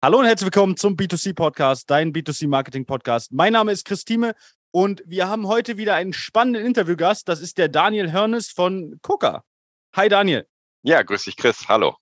Hallo 0.00 0.20
und 0.20 0.26
herzlich 0.26 0.46
willkommen 0.46 0.76
zum 0.76 0.94
B2C 0.94 1.34
Podcast, 1.34 1.90
dein 1.90 2.12
B2C 2.12 2.46
Marketing 2.46 2.86
Podcast. 2.86 3.32
Mein 3.32 3.54
Name 3.54 3.72
ist 3.72 3.84
Christine 3.84 4.36
und 4.70 5.02
wir 5.06 5.26
haben 5.26 5.48
heute 5.48 5.76
wieder 5.76 5.96
einen 5.96 6.12
spannenden 6.12 6.64
Interviewgast. 6.64 7.28
Das 7.28 7.40
ist 7.40 7.58
der 7.58 7.66
Daniel 7.66 8.12
Hörnes 8.12 8.52
von 8.52 9.00
Coca. 9.02 9.42
Hi 9.96 10.08
Daniel. 10.08 10.46
Ja, 10.84 11.02
grüß 11.02 11.24
dich 11.24 11.36
Chris. 11.36 11.66
Hallo. 11.66 11.96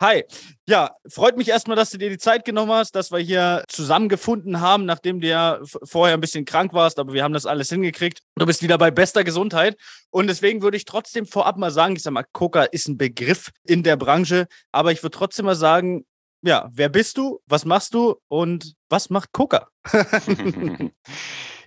Hi. 0.00 0.24
Ja, 0.66 0.96
freut 1.06 1.36
mich 1.36 1.48
erstmal, 1.48 1.76
dass 1.76 1.90
du 1.90 1.98
dir 1.98 2.08
die 2.08 2.16
Zeit 2.16 2.46
genommen 2.46 2.72
hast, 2.72 2.94
dass 2.94 3.12
wir 3.12 3.18
hier 3.18 3.64
zusammengefunden 3.68 4.62
haben, 4.62 4.86
nachdem 4.86 5.20
du 5.20 5.28
ja 5.28 5.60
vorher 5.84 6.14
ein 6.14 6.22
bisschen 6.22 6.46
krank 6.46 6.72
warst, 6.72 6.98
aber 6.98 7.12
wir 7.12 7.22
haben 7.22 7.34
das 7.34 7.44
alles 7.44 7.68
hingekriegt. 7.68 8.22
Du 8.36 8.46
bist 8.46 8.62
wieder 8.62 8.78
bei 8.78 8.90
bester 8.90 9.24
Gesundheit. 9.24 9.76
Und 10.08 10.28
deswegen 10.28 10.62
würde 10.62 10.78
ich 10.78 10.86
trotzdem 10.86 11.26
vorab 11.26 11.58
mal 11.58 11.70
sagen, 11.70 11.96
ich 11.96 12.02
sag 12.02 12.14
mal, 12.14 12.24
Coca 12.32 12.62
ist 12.62 12.88
ein 12.88 12.96
Begriff 12.96 13.50
in 13.64 13.82
der 13.82 13.96
Branche, 13.96 14.46
aber 14.72 14.90
ich 14.90 15.02
würde 15.02 15.18
trotzdem 15.18 15.44
mal 15.44 15.54
sagen, 15.54 16.06
ja, 16.46 16.68
wer 16.72 16.88
bist 16.88 17.18
du, 17.18 17.40
was 17.46 17.64
machst 17.64 17.92
du 17.92 18.16
und 18.28 18.74
was 18.88 19.10
macht 19.10 19.32
Coca? 19.32 19.68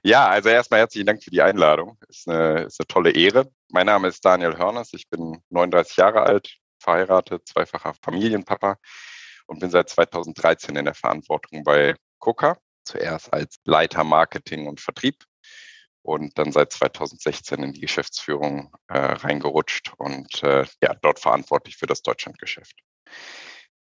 ja, 0.04 0.27
also 0.27 0.49
erstmal 0.49 0.80
herzlichen 0.80 1.08
Dank 1.08 1.23
für 1.23 1.31
die 1.31 1.41
Einladung. 1.41 1.98
Ist 2.08 2.27
eine, 2.27 2.63
ist 2.63 2.80
eine 2.80 2.88
tolle 2.88 3.12
Ehre. 3.12 3.52
Mein 3.70 3.88
Name 3.88 4.07
ist 4.07 4.23
Daniel 4.23 4.57
Hörners, 4.57 4.94
ich 4.94 5.09
bin 5.09 5.41
39 5.49 5.98
Jahre 5.98 6.23
alt, 6.23 6.57
verheiratet, 6.80 7.48
zweifacher 7.48 7.94
Familienpapa 8.02 8.77
und 9.48 9.59
bin 9.59 9.70
seit 9.70 9.90
2013 9.90 10.76
in 10.76 10.85
der 10.85 10.96
Verantwortung 10.96 11.63
bei 11.63 11.96
Coca. 12.20 12.57
Zuerst 12.85 13.32
als 13.34 13.57
Leiter 13.66 14.04
Marketing 14.04 14.68
und 14.68 14.80
Vertrieb 14.80 15.26
und 16.02 16.38
dann 16.40 16.52
seit 16.52 16.71
2016 16.71 17.62
in 17.62 17.73
die 17.73 17.82
Geschäftsführung 17.82 18.73
äh, 18.88 18.98
reingerutscht 18.98 19.91
und 19.98 20.41
äh, 20.41 20.66
ja, 20.82 20.96
dort 21.02 21.20
verantwortlich 21.20 21.76
für 21.76 21.85
das 21.85 22.02
Deutschlandgeschäft. 22.02 22.76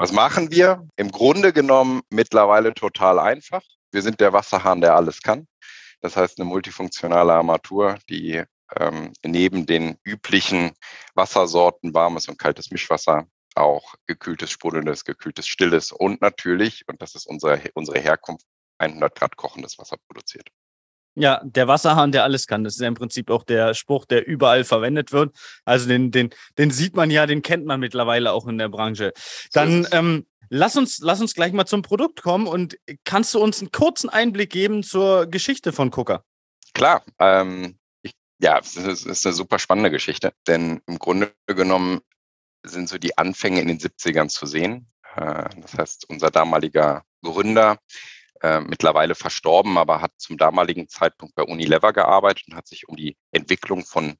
Was 0.00 0.12
machen 0.12 0.52
wir? 0.52 0.86
Im 0.94 1.10
Grunde 1.10 1.52
genommen 1.52 2.02
mittlerweile 2.08 2.72
total 2.72 3.18
einfach. 3.18 3.62
Wir 3.90 4.00
sind 4.02 4.20
der 4.20 4.32
Wasserhahn, 4.32 4.80
der 4.80 4.94
alles 4.94 5.22
kann. 5.22 5.48
Das 6.00 6.16
heißt, 6.16 6.38
eine 6.38 6.48
multifunktionale 6.48 7.32
Armatur, 7.32 7.98
die 8.08 8.44
ähm, 8.78 9.12
neben 9.24 9.66
den 9.66 9.96
üblichen 10.04 10.70
Wassersorten, 11.14 11.94
warmes 11.94 12.28
und 12.28 12.38
kaltes 12.38 12.70
Mischwasser, 12.70 13.26
auch 13.56 13.94
gekühltes, 14.06 14.52
sprudelndes, 14.52 15.04
gekühltes, 15.04 15.48
stilles 15.48 15.90
und 15.90 16.20
natürlich, 16.20 16.86
und 16.86 17.02
das 17.02 17.16
ist 17.16 17.26
unsere, 17.26 17.60
unsere 17.74 17.98
Herkunft, 17.98 18.46
100 18.78 19.12
Grad 19.16 19.36
kochendes 19.36 19.78
Wasser 19.78 19.96
produziert. 20.06 20.48
Ja, 21.18 21.40
der 21.44 21.66
Wasserhahn, 21.66 22.12
der 22.12 22.22
alles 22.22 22.46
kann. 22.46 22.62
Das 22.62 22.74
ist 22.74 22.80
ja 22.80 22.86
im 22.86 22.94
Prinzip 22.94 23.28
auch 23.30 23.42
der 23.42 23.74
Spruch, 23.74 24.04
der 24.04 24.26
überall 24.26 24.62
verwendet 24.62 25.12
wird. 25.12 25.36
Also 25.64 25.88
den, 25.88 26.12
den, 26.12 26.30
den 26.58 26.70
sieht 26.70 26.94
man 26.94 27.10
ja, 27.10 27.26
den 27.26 27.42
kennt 27.42 27.66
man 27.66 27.80
mittlerweile 27.80 28.32
auch 28.32 28.46
in 28.46 28.56
der 28.56 28.68
Branche. 28.68 29.12
Dann 29.52 29.86
ähm, 29.90 30.26
lass 30.48 30.76
uns, 30.76 31.00
lass 31.00 31.20
uns 31.20 31.34
gleich 31.34 31.52
mal 31.52 31.66
zum 31.66 31.82
Produkt 31.82 32.22
kommen 32.22 32.46
und 32.46 32.78
kannst 33.04 33.34
du 33.34 33.40
uns 33.40 33.60
einen 33.60 33.72
kurzen 33.72 34.08
Einblick 34.08 34.50
geben 34.50 34.82
zur 34.84 35.26
Geschichte 35.26 35.72
von 35.72 35.90
Coca? 35.90 36.22
Klar. 36.72 37.02
Ähm, 37.18 37.78
ich, 38.02 38.12
ja, 38.40 38.58
es 38.58 38.76
ist, 38.76 39.04
ist 39.04 39.26
eine 39.26 39.34
super 39.34 39.58
spannende 39.58 39.90
Geschichte, 39.90 40.32
denn 40.46 40.80
im 40.86 40.98
Grunde 41.00 41.32
genommen 41.46 42.00
sind 42.62 42.88
so 42.88 42.98
die 42.98 43.18
Anfänge 43.18 43.60
in 43.60 43.68
den 43.68 43.78
70ern 43.78 44.28
zu 44.28 44.46
sehen. 44.46 44.88
Äh, 45.16 45.48
das 45.56 45.74
heißt, 45.76 46.08
unser 46.08 46.30
damaliger 46.30 47.02
Gründer 47.22 47.78
äh, 48.42 48.60
mittlerweile 48.60 49.14
verstorben, 49.14 49.78
aber 49.78 50.00
hat 50.00 50.12
zum 50.18 50.36
damaligen 50.36 50.88
Zeitpunkt 50.88 51.34
bei 51.34 51.42
Unilever 51.42 51.92
gearbeitet 51.92 52.46
und 52.48 52.56
hat 52.56 52.66
sich 52.66 52.88
um 52.88 52.96
die 52.96 53.16
Entwicklung 53.32 53.84
von 53.84 54.16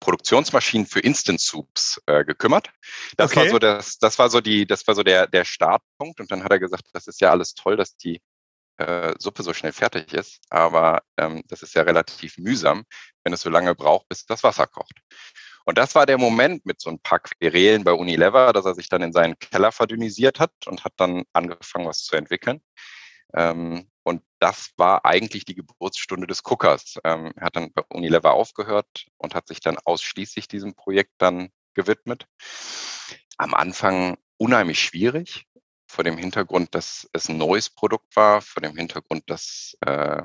Produktionsmaschinen 0.00 0.86
für 0.86 1.00
Instant 1.00 1.40
Soups 1.40 2.02
äh, 2.06 2.24
gekümmert. 2.24 2.70
Das 3.16 3.30
okay. 3.30 3.40
war 3.40 3.50
so 3.50 3.58
das, 3.58 3.98
das 3.98 4.18
war 4.18 4.30
so 4.30 4.40
die, 4.40 4.66
das 4.66 4.86
war 4.86 4.94
so 4.94 5.02
der, 5.02 5.28
der 5.28 5.44
Startpunkt. 5.44 6.20
Und 6.20 6.30
dann 6.30 6.42
hat 6.42 6.50
er 6.50 6.58
gesagt, 6.58 6.84
das 6.92 7.06
ist 7.06 7.20
ja 7.20 7.30
alles 7.30 7.54
toll, 7.54 7.76
dass 7.76 7.96
die 7.96 8.20
äh, 8.78 9.14
Suppe 9.18 9.42
so 9.42 9.54
schnell 9.54 9.72
fertig 9.72 10.12
ist, 10.12 10.40
aber 10.50 11.02
ähm, 11.16 11.42
das 11.48 11.62
ist 11.62 11.74
ja 11.74 11.82
relativ 11.82 12.38
mühsam, 12.38 12.84
wenn 13.22 13.32
es 13.32 13.42
so 13.42 13.50
lange 13.50 13.74
braucht, 13.74 14.08
bis 14.08 14.26
das 14.26 14.42
Wasser 14.42 14.66
kocht. 14.66 14.98
Und 15.64 15.78
das 15.78 15.94
war 15.94 16.06
der 16.06 16.18
Moment 16.18 16.66
mit 16.66 16.80
so 16.80 16.90
ein 16.90 16.98
paar 16.98 17.20
Querelen 17.20 17.84
bei 17.84 17.92
Unilever, 17.92 18.52
dass 18.52 18.64
er 18.64 18.74
sich 18.74 18.88
dann 18.88 19.02
in 19.02 19.12
seinen 19.12 19.38
Keller 19.38 19.70
verdünnisiert 19.70 20.40
hat 20.40 20.52
und 20.66 20.84
hat 20.84 20.94
dann 20.96 21.22
angefangen, 21.32 21.86
was 21.86 22.02
zu 22.02 22.16
entwickeln. 22.16 22.60
Ähm, 23.34 23.88
und 24.04 24.22
das 24.40 24.72
war 24.76 25.04
eigentlich 25.04 25.44
die 25.44 25.54
Geburtsstunde 25.54 26.26
des 26.26 26.42
Cookers. 26.44 26.98
Ähm, 27.04 27.32
er 27.36 27.46
hat 27.46 27.56
dann 27.56 27.72
bei 27.72 27.82
Unilever 27.88 28.32
aufgehört 28.32 29.06
und 29.16 29.34
hat 29.34 29.46
sich 29.46 29.60
dann 29.60 29.78
ausschließlich 29.84 30.48
diesem 30.48 30.74
Projekt 30.74 31.12
dann 31.18 31.50
gewidmet. 31.74 32.26
Am 33.38 33.54
Anfang 33.54 34.18
unheimlich 34.38 34.80
schwierig, 34.80 35.46
vor 35.86 36.04
dem 36.04 36.16
Hintergrund, 36.16 36.74
dass 36.74 37.08
es 37.12 37.28
ein 37.28 37.36
neues 37.36 37.70
Produkt 37.70 38.16
war, 38.16 38.40
vor 38.40 38.62
dem 38.62 38.76
Hintergrund, 38.76 39.28
dass 39.28 39.76
äh, 39.82 40.22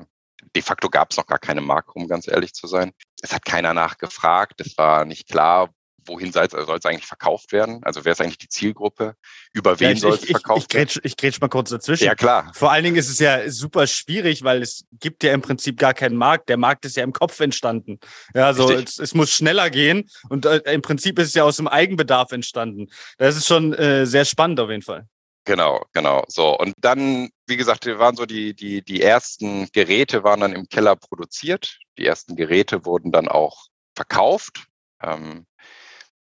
de 0.54 0.62
facto 0.62 0.88
gab 0.88 1.10
es 1.10 1.16
noch 1.16 1.26
gar 1.26 1.38
keine 1.38 1.60
Marke, 1.60 1.92
um 1.92 2.08
ganz 2.08 2.26
ehrlich 2.26 2.54
zu 2.54 2.66
sein. 2.66 2.92
Es 3.22 3.32
hat 3.32 3.44
keiner 3.44 3.74
nachgefragt, 3.74 4.60
es 4.60 4.76
war 4.78 5.04
nicht 5.04 5.28
klar, 5.28 5.70
wohin 6.08 6.32
soll 6.32 6.44
es 6.44 6.84
eigentlich 6.84 7.06
verkauft 7.06 7.52
werden? 7.52 7.80
Also 7.84 8.04
wer 8.04 8.12
ist 8.12 8.20
eigentlich 8.20 8.38
die 8.38 8.48
Zielgruppe? 8.48 9.14
Über 9.52 9.78
wen 9.78 9.90
ja, 9.90 9.96
soll 9.96 10.14
es 10.14 10.24
verkauft 10.24 10.74
ich, 10.74 10.78
ich, 10.78 10.82
ich, 10.82 10.96
werden? 10.96 11.00
Ich 11.04 11.16
grätsch 11.16 11.40
mal 11.40 11.48
kurz 11.48 11.70
dazwischen. 11.70 12.04
Ja, 12.04 12.14
klar. 12.14 12.50
Vor 12.54 12.72
allen 12.72 12.84
Dingen 12.84 12.96
ist 12.96 13.08
es 13.08 13.18
ja 13.18 13.48
super 13.50 13.86
schwierig, 13.86 14.42
weil 14.42 14.62
es 14.62 14.84
gibt 14.92 15.22
ja 15.22 15.32
im 15.32 15.42
Prinzip 15.42 15.78
gar 15.78 15.94
keinen 15.94 16.16
Markt. 16.16 16.48
Der 16.48 16.56
Markt 16.56 16.84
ist 16.84 16.96
ja 16.96 17.04
im 17.04 17.12
Kopf 17.12 17.38
entstanden. 17.40 18.00
Ja, 18.34 18.46
also 18.46 18.72
es, 18.72 18.98
es, 18.98 19.14
muss 19.14 19.30
schneller 19.30 19.70
gehen 19.70 20.08
und 20.28 20.46
äh, 20.46 20.58
im 20.72 20.82
Prinzip 20.82 21.18
ist 21.18 21.28
es 21.28 21.34
ja 21.34 21.44
aus 21.44 21.56
dem 21.56 21.68
Eigenbedarf 21.68 22.32
entstanden. 22.32 22.88
Das 23.18 23.36
ist 23.36 23.46
schon 23.46 23.74
äh, 23.74 24.06
sehr 24.06 24.24
spannend 24.24 24.60
auf 24.60 24.70
jeden 24.70 24.82
Fall. 24.82 25.06
Genau, 25.48 25.82
genau. 25.94 26.24
So. 26.28 26.58
Und 26.58 26.74
dann, 26.76 27.30
wie 27.46 27.56
gesagt, 27.56 27.86
waren 27.86 28.16
so 28.16 28.26
die, 28.26 28.52
die, 28.54 28.82
die 28.82 29.00
ersten 29.00 29.66
Geräte 29.72 30.22
waren 30.22 30.40
dann 30.40 30.52
im 30.52 30.68
Keller 30.68 30.94
produziert. 30.94 31.78
Die 31.96 32.04
ersten 32.04 32.36
Geräte 32.36 32.84
wurden 32.84 33.12
dann 33.12 33.28
auch 33.28 33.64
verkauft. 33.94 34.66
Ähm, 35.02 35.46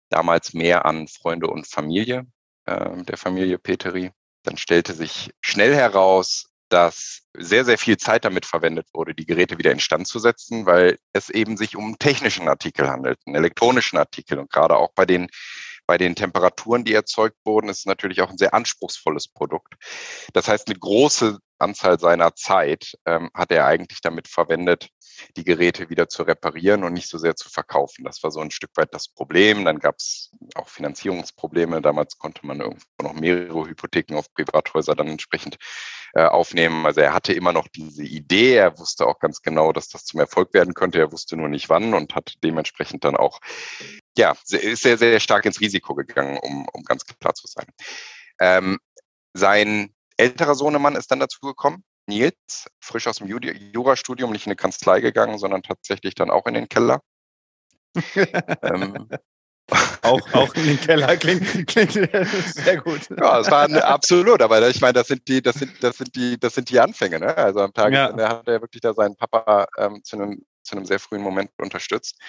damals 0.10 0.54
mehr 0.54 0.86
an 0.86 1.08
Freunde 1.08 1.48
und 1.48 1.68
Familie 1.68 2.26
äh, 2.66 3.04
der 3.04 3.18
Familie 3.18 3.58
Peteri. 3.58 4.12
Dann 4.44 4.58
stellte 4.58 4.94
sich 4.94 5.32
schnell 5.42 5.74
heraus, 5.76 6.46
dass 6.70 7.22
sehr, 7.34 7.66
sehr 7.66 7.78
viel 7.78 7.98
Zeit 7.98 8.26
damit 8.26 8.46
verwendet 8.46 8.88
wurde, 8.94 9.14
die 9.14 9.26
Geräte 9.26 9.58
wieder 9.58 9.72
instand 9.72 10.08
zu 10.08 10.20
setzen, 10.20 10.66
weil 10.66 10.98
es 11.14 11.30
eben 11.30 11.58
sich 11.58 11.76
um 11.76 11.86
einen 11.86 12.00
technischen 12.00 12.48
Artikel 12.48 12.90
handelt, 12.90 13.20
einen 13.26 13.36
elektronischen 13.36 13.98
Artikel. 13.98 14.40
Und 14.40 14.52
gerade 14.52 14.76
auch 14.78 14.92
bei 14.96 15.06
den, 15.06 15.30
bei 15.86 15.98
den 15.98 16.16
Temperaturen, 16.16 16.84
die 16.84 16.94
erzeugt 16.94 17.38
wurden, 17.46 17.70
ist 17.70 17.80
es 17.80 17.86
natürlich 17.86 18.22
auch 18.22 18.30
ein 18.30 18.38
sehr 18.38 18.54
anspruchsvolles 18.54 19.28
Produkt. 19.28 19.76
Das 20.34 20.48
heißt, 20.48 20.68
eine 20.68 20.80
große 20.80 21.38
Anzahl 21.60 22.00
seiner 22.00 22.36
Zeit 22.36 22.98
ähm, 23.06 23.30
hat 23.34 23.52
er 23.52 23.66
eigentlich 23.66 24.02
damit 24.02 24.28
verwendet, 24.28 24.90
die 25.38 25.44
Geräte 25.44 25.90
wieder 25.90 26.10
zu 26.10 26.24
reparieren 26.24 26.84
und 26.84 26.94
nicht 26.94 27.10
so 27.10 27.18
sehr 27.18 27.36
zu 27.36 27.50
verkaufen. 27.50 28.04
Das 28.04 28.22
war 28.24 28.32
so 28.32 28.42
ein 28.42 28.52
Stück 28.52 28.72
weit 28.76 28.94
das 28.94 29.08
Problem. 29.08 29.64
Dann 29.66 29.80
gab 29.80 29.96
es 29.98 30.32
auch 30.56 30.68
Finanzierungsprobleme. 30.68 31.82
Damals 31.82 32.18
konnte 32.18 32.46
man 32.46 32.60
irgendwo 32.60 32.86
noch 33.02 33.14
mehrere 33.14 33.68
Hypotheken 33.68 34.18
auf 34.18 34.34
Privathäuser 34.34 34.96
dann 34.96 35.08
entsprechend 35.08 35.58
äh, 36.14 36.26
aufnehmen. 36.26 36.86
Also 36.86 37.02
er 37.02 37.14
hatte 37.14 37.34
immer 37.34 37.54
noch 37.54 37.68
diese 37.68 38.04
Idee. 38.04 38.56
Er 38.56 38.78
wusste 38.78 39.08
auch 39.08 39.20
ganz 39.20 39.42
genau, 39.42 39.72
dass 39.72 39.88
das 39.88 40.06
zum 40.06 40.20
Erfolg 40.20 40.54
werden 40.54 40.74
könnte. 40.74 41.00
Er 41.00 41.12
wusste 41.12 41.38
nur 41.38 41.50
nicht 41.50 41.70
wann 41.70 41.94
und 41.94 42.16
hat 42.16 42.34
dementsprechend 42.44 43.04
dann 43.06 43.16
auch, 43.16 43.40
ja, 44.18 44.36
ist 44.50 44.82
sehr, 44.82 44.98
sehr 44.98 45.20
stark 45.20 45.46
ins 45.46 45.62
Risiko 45.62 45.96
gegangen, 45.96 46.38
um, 46.42 46.68
um 46.74 46.84
ganz 46.84 47.06
klar 47.06 47.34
zu 47.34 47.48
sein. 47.48 47.68
Ähm, 48.40 48.80
sein 49.34 49.95
älterer 50.18 50.56
Sohnemann 50.56 50.96
ist 50.96 51.12
dann 51.12 51.20
dazu 51.20 51.40
gekommen, 51.42 51.84
Nils, 52.08 52.68
frisch 52.80 53.08
aus 53.08 53.18
dem 53.18 53.28
Jurastudium, 53.28 54.32
nicht 54.32 54.46
in 54.46 54.52
eine 54.52 54.56
Kanzlei 54.56 55.02
gegangen, 55.02 55.38
sondern 55.38 55.64
tatsächlich 55.64 56.16
dann 56.16 56.30
auch 56.30 56.46
in 56.46 56.54
den 56.54 56.70
Keller. 56.70 57.02
ähm, 58.62 59.10
auch, 60.04 60.34
auch 60.34 60.54
in 60.56 60.68
den 60.68 60.80
Keller 60.80 61.18
klingt, 61.18 61.68
klingt 61.68 61.94
sehr 61.94 62.82
gut. 62.82 63.10
Ja, 63.18 63.40
es 63.40 63.50
war 63.50 63.72
absolut, 63.84 64.42
aber 64.42 64.68
ich 64.70 64.82
meine, 64.82 64.94
das 64.94 65.08
sind 65.08 65.28
die, 65.28 65.42
das 65.42 65.56
sind, 65.56 65.72
das 65.82 65.98
sind 65.98 66.16
die, 66.16 66.40
das 66.40 66.54
sind 66.54 66.70
die 66.70 66.80
Anfänge, 66.80 67.20
ne? 67.20 67.36
Also 67.36 67.62
am 67.62 67.74
Tag 67.74 67.92
ja. 67.92 68.14
hat 68.14 68.48
er 68.48 68.62
wirklich 68.62 68.82
da 68.82 68.94
seinen 68.94 69.16
Papa 69.16 69.68
ähm, 69.78 70.04
zu 70.04 70.18
einem 70.18 70.46
zu 70.66 70.76
einem 70.76 70.86
sehr 70.86 71.00
frühen 71.00 71.22
Moment 71.22 71.52
unterstützt 71.58 72.20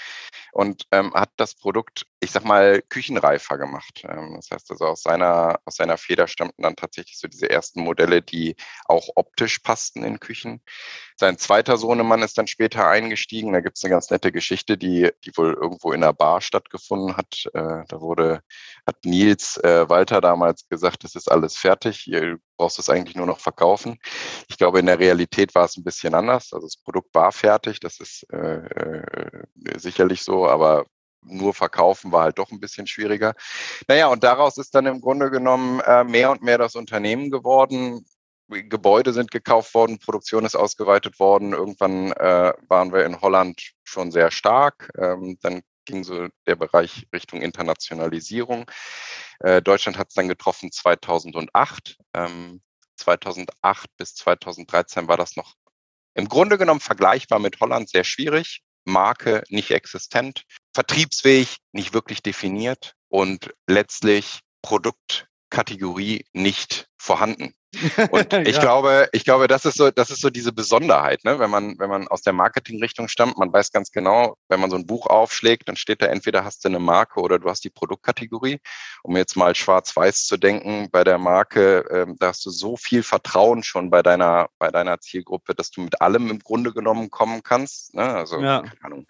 und 0.53 0.85
ähm, 0.93 1.12
hat 1.15 1.31
das 1.37 1.55
Produkt, 1.55 2.06
ich 2.21 2.31
sag 2.31 2.44
mal, 2.44 2.83
küchenreifer 2.83 3.59
gemacht. 3.59 4.05
Ähm, 4.09 4.35
das 4.37 4.50
heißt 4.50 4.71
also 4.71 4.87
aus 4.87 5.03
seiner, 5.03 5.61
aus 5.65 5.77
seiner 5.77 5.99
Feder 5.99 6.29
stammten 6.29 6.62
dann 6.62 6.77
tatsächlich 6.77 7.19
so 7.19 7.29
diese 7.29 7.50
ersten 7.50 7.83
Modelle, 7.83 8.23
die 8.23 8.56
auch 8.87 9.09
optisch 9.17 9.59
passten 9.59 10.05
in 10.05 10.21
Küchen. 10.21 10.62
Sein 11.17 11.38
zweiter 11.38 11.77
Sohnemann 11.79 12.23
ist 12.23 12.38
dann 12.38 12.47
später 12.47 12.88
eingestiegen. 12.88 13.53
Da 13.53 13.61
gibt 13.61 13.79
es 13.79 13.85
eine 13.85 13.91
ganz 13.91 14.11
nette 14.11 14.33
Geschichte, 14.33 14.79
die, 14.79 15.11
die 15.25 15.37
wohl 15.37 15.55
irgendwo 15.55 15.93
in 15.93 16.03
einer 16.03 16.12
Bar 16.12 16.41
stattgefunden 16.41 17.17
hat. 17.17 17.47
Äh, 17.55 17.85
da 17.88 18.00
wurde, 18.00 18.41
hat 18.87 19.05
Nils 19.05 19.56
äh, 19.59 19.88
Walter 19.88 20.21
damals 20.21 20.69
gesagt, 20.69 21.05
das 21.05 21.15
ist 21.15 21.31
alles 21.31 21.56
fertig. 21.56 22.06
Ihr 22.06 22.38
brauchst 22.56 22.79
es 22.79 22.88
eigentlich 22.88 23.17
nur 23.17 23.26
noch 23.26 23.41
verkaufen. 23.41 23.99
Ich 24.49 24.58
glaube, 24.58 24.81
in 24.81 24.87
der 24.87 24.99
Realität 24.99 25.55
war 25.55 25.64
es 25.64 25.76
ein 25.76 25.85
bisschen 25.85 26.14
anders. 26.14 26.53
Also 26.53 26.67
das 26.67 26.76
Produkt 26.76 27.14
war 27.14 27.32
fertig, 27.32 27.81
das 27.81 28.00
ist 28.00 28.26
äh, 28.32 28.58
äh, 28.58 29.47
sicherlich 29.79 30.23
so, 30.23 30.49
aber 30.49 30.87
nur 31.23 31.55
verkaufen 31.55 32.12
war 32.12 32.25
halt 32.25 32.38
doch 32.38 32.50
ein 32.50 32.61
bisschen 32.61 32.87
schwieriger. 32.87 33.35
Naja, 33.88 34.08
und 34.08 34.23
daraus 34.25 34.58
ist 34.58 34.75
dann 34.75 34.87
im 34.87 35.00
Grunde 35.00 35.31
genommen 35.31 35.81
äh, 35.81 36.05
mehr 36.05 36.31
und 36.31 36.43
mehr 36.43 36.58
das 36.58 36.76
Unternehmen 36.76 37.31
geworden. 37.31 38.06
Gebäude 38.49 39.12
sind 39.12 39.32
gekauft 39.32 39.75
worden, 39.75 39.99
Produktion 39.99 40.44
ist 40.44 40.55
ausgeweitet 40.55 41.19
worden. 41.19 41.52
Irgendwann 41.52 42.12
äh, 42.12 42.52
waren 42.69 42.93
wir 42.93 43.05
in 43.05 43.20
Holland 43.20 43.73
schon 43.82 44.12
sehr 44.12 44.31
stark. 44.31 44.91
Ähm, 44.97 45.37
dann 45.43 45.62
ging 45.87 46.05
so 46.05 46.29
der 46.47 46.56
Bereich 46.56 47.06
Richtung 47.12 47.41
Internationalisierung. 47.41 48.71
Äh, 49.41 49.62
Deutschland 49.62 49.99
hat 49.99 50.09
es 50.09 50.15
dann 50.15 50.29
getroffen 50.29 50.71
2008. 50.71 51.97
Ähm, 52.15 52.62
2008 52.97 53.88
bis 53.97 54.15
2013 54.15 55.09
war 55.09 55.17
das 55.17 55.37
noch 55.37 55.55
im 56.15 56.29
Grunde 56.29 56.56
genommen 56.56 56.81
vergleichbar 56.81 57.38
mit 57.38 57.61
Holland, 57.61 57.91
sehr 57.91 58.05
schwierig. 58.05 58.62
Marke 58.85 59.43
nicht 59.49 59.71
existent, 59.73 60.44
Vertriebsweg 60.73 61.49
nicht 61.73 61.93
wirklich 61.93 62.23
definiert 62.23 62.94
und 63.09 63.53
letztlich 63.67 64.41
Produktkategorie 65.51 66.25
nicht 66.33 66.89
vorhanden. 66.99 67.55
Und 68.11 68.33
ich 68.33 68.57
ja. 68.57 68.61
glaube, 68.63 69.09
ich 69.13 69.25
glaube, 69.25 69.49
das 69.49 69.67
ist 69.67 69.77
so, 69.77 69.91
das 69.91 70.11
ist 70.11 70.23
so 70.23 70.31
diese 70.31 70.53
Besonderheit, 70.53 71.25
ne? 71.25 71.39
wenn 71.39 71.51
man, 71.51 71.79
wenn 71.79 71.91
man 71.91 72.09
aus 72.09 72.23
der 72.23 72.33
Marketingrichtung 72.33 73.07
stammt, 73.09 73.37
man 73.37 73.53
weiß 73.53 73.71
ganz 73.71 73.93
genau, 73.93 74.39
wenn 74.49 74.61
man 74.61 74.71
so 74.71 74.77
ein 74.77 74.87
Buch 74.87 75.07
aufschlägt, 75.07 75.69
dann 75.69 75.77
steht 75.77 76.01
da 76.01 76.07
entweder 76.07 76.45
hast 76.45 76.65
du 76.65 76.69
eine 76.69 76.79
Marke 76.79 77.21
oder 77.21 77.39
du 77.39 77.51
hast 77.51 77.65
die 77.65 77.71
Produktkategorie. 77.71 78.61
Um 79.03 79.17
jetzt 79.17 79.37
mal 79.37 79.55
schwarz-weiß 79.55 80.25
zu 80.25 80.39
denken, 80.39 80.89
bei 80.91 81.05
der 81.05 81.19
Marke, 81.19 81.85
ähm, 81.91 82.17
da 82.19 82.29
hast 82.29 82.47
du 82.47 82.51
so 82.51 82.77
viel 82.77 83.03
Vertrauen 83.03 83.63
schon 83.63 83.91
bei 83.91 84.03
deiner, 84.03 84.49
bei 84.59 84.71
deiner 84.71 84.99
Zielgruppe, 85.01 85.55
dass 85.55 85.71
du 85.71 85.83
mit 85.83 86.01
allem 86.01 86.31
im 86.31 86.39
Grunde 86.39 86.73
genommen 86.73 87.11
kommen 87.11 87.43
kannst. 87.43 87.95
Ne? 87.95 88.03
Also, 88.03 88.41
ja. 88.41 88.63
keine 88.63 88.85
Ahnung. 88.85 89.07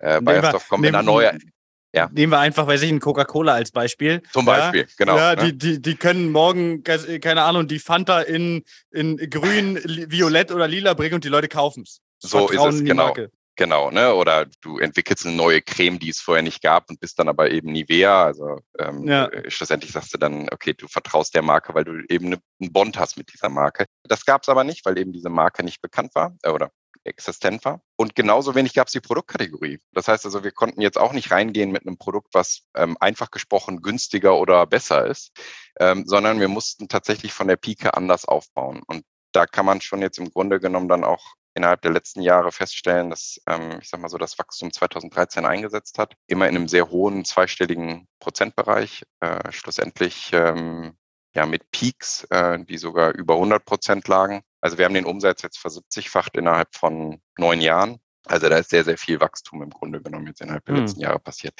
Äh, 0.00 0.20
Bayersdorf 0.20 0.68
kommt 0.68 0.82
mit 0.82 0.94
einer 0.94 1.04
neuen, 1.04 1.52
ja. 1.92 2.08
Nehmen 2.12 2.32
wir 2.32 2.38
einfach, 2.38 2.66
weiß 2.66 2.82
ich, 2.82 2.90
ein 2.90 3.00
Coca-Cola 3.00 3.54
als 3.54 3.72
Beispiel. 3.72 4.22
Zum 4.32 4.44
Beispiel, 4.44 4.82
ja, 4.82 4.86
genau. 4.96 5.16
Ja, 5.16 5.36
die, 5.36 5.56
die, 5.56 5.82
die 5.82 5.96
können 5.96 6.30
morgen, 6.30 6.84
keine 6.84 7.42
Ahnung, 7.42 7.66
die 7.66 7.78
Fanta 7.78 8.20
in, 8.20 8.62
in 8.90 9.16
grün, 9.16 9.80
violett 10.08 10.52
oder 10.52 10.68
lila 10.68 10.94
bringen 10.94 11.14
und 11.14 11.24
die 11.24 11.28
Leute 11.28 11.48
kaufen 11.48 11.82
es. 11.82 12.00
So 12.18 12.48
ist 12.48 12.64
es, 12.64 12.84
genau. 12.84 13.06
Marke. 13.06 13.30
Genau, 13.56 13.90
ne? 13.90 14.14
Oder 14.14 14.46
du 14.62 14.78
entwickelst 14.78 15.26
eine 15.26 15.36
neue 15.36 15.60
Creme, 15.60 15.98
die 15.98 16.08
es 16.08 16.20
vorher 16.20 16.42
nicht 16.42 16.62
gab 16.62 16.88
und 16.88 16.98
bist 16.98 17.18
dann 17.18 17.28
aber 17.28 17.50
eben 17.50 17.72
Nivea. 17.72 18.24
Also 18.24 18.60
ähm, 18.78 19.06
ja. 19.06 19.26
Äh, 19.26 19.50
schlussendlich 19.50 19.92
sagst 19.92 20.14
du 20.14 20.18
dann, 20.18 20.48
okay, 20.50 20.72
du 20.72 20.88
vertraust 20.88 21.34
der 21.34 21.42
Marke, 21.42 21.74
weil 21.74 21.84
du 21.84 22.02
eben 22.08 22.26
einen 22.26 22.72
Bond 22.72 22.98
hast 22.98 23.18
mit 23.18 23.30
dieser 23.30 23.50
Marke. 23.50 23.84
Das 24.04 24.24
gab 24.24 24.44
es 24.44 24.48
aber 24.48 24.64
nicht, 24.64 24.86
weil 24.86 24.96
eben 24.96 25.12
diese 25.12 25.28
Marke 25.28 25.62
nicht 25.62 25.82
bekannt 25.82 26.14
war 26.14 26.34
äh, 26.42 26.50
oder 26.50 26.70
existent 27.04 27.64
war. 27.64 27.80
Und 27.96 28.14
genauso 28.14 28.54
wenig 28.54 28.74
gab 28.74 28.88
es 28.88 28.92
die 28.92 29.00
Produktkategorie. 29.00 29.80
Das 29.92 30.08
heißt 30.08 30.24
also, 30.24 30.44
wir 30.44 30.52
konnten 30.52 30.80
jetzt 30.80 30.98
auch 30.98 31.12
nicht 31.12 31.30
reingehen 31.30 31.72
mit 31.72 31.86
einem 31.86 31.98
Produkt, 31.98 32.34
was 32.34 32.62
ähm, 32.74 32.96
einfach 33.00 33.30
gesprochen 33.30 33.82
günstiger 33.82 34.38
oder 34.38 34.66
besser 34.66 35.06
ist, 35.06 35.32
ähm, 35.78 36.04
sondern 36.06 36.40
wir 36.40 36.48
mussten 36.48 36.88
tatsächlich 36.88 37.32
von 37.32 37.48
der 37.48 37.56
Pike 37.56 37.94
anders 37.94 38.24
aufbauen. 38.24 38.82
Und 38.86 39.04
da 39.32 39.46
kann 39.46 39.66
man 39.66 39.80
schon 39.80 40.02
jetzt 40.02 40.18
im 40.18 40.30
Grunde 40.30 40.60
genommen 40.60 40.88
dann 40.88 41.04
auch 41.04 41.34
innerhalb 41.54 41.82
der 41.82 41.90
letzten 41.90 42.22
Jahre 42.22 42.52
feststellen, 42.52 43.10
dass, 43.10 43.40
ähm, 43.46 43.78
ich 43.80 43.88
sag 43.88 44.00
mal 44.00 44.08
so, 44.08 44.18
das 44.18 44.38
Wachstum 44.38 44.72
2013 44.72 45.44
eingesetzt 45.44 45.98
hat. 45.98 46.14
Immer 46.26 46.48
in 46.48 46.56
einem 46.56 46.68
sehr 46.68 46.90
hohen 46.90 47.24
zweistelligen 47.24 48.06
Prozentbereich. 48.20 49.04
Äh, 49.20 49.50
schlussendlich 49.52 50.30
ähm, 50.32 50.96
ja 51.34 51.46
mit 51.46 51.70
Peaks, 51.70 52.24
äh, 52.30 52.58
die 52.64 52.78
sogar 52.78 53.12
über 53.14 53.34
100 53.34 53.64
Prozent 53.64 54.08
lagen. 54.08 54.42
Also 54.60 54.78
wir 54.78 54.84
haben 54.84 54.94
den 54.94 55.06
Umsatz 55.06 55.42
jetzt 55.42 55.58
versiebzigfacht 55.58 56.36
innerhalb 56.36 56.74
von 56.74 57.20
neun 57.38 57.60
Jahren. 57.60 57.98
Also 58.26 58.48
da 58.48 58.58
ist 58.58 58.70
sehr, 58.70 58.84
sehr 58.84 58.98
viel 58.98 59.20
Wachstum 59.20 59.62
im 59.62 59.70
Grunde 59.70 60.02
genommen 60.02 60.26
jetzt 60.26 60.40
innerhalb 60.40 60.64
der 60.66 60.76
hm. 60.76 60.82
letzten 60.82 61.00
Jahre 61.00 61.18
passiert. 61.18 61.54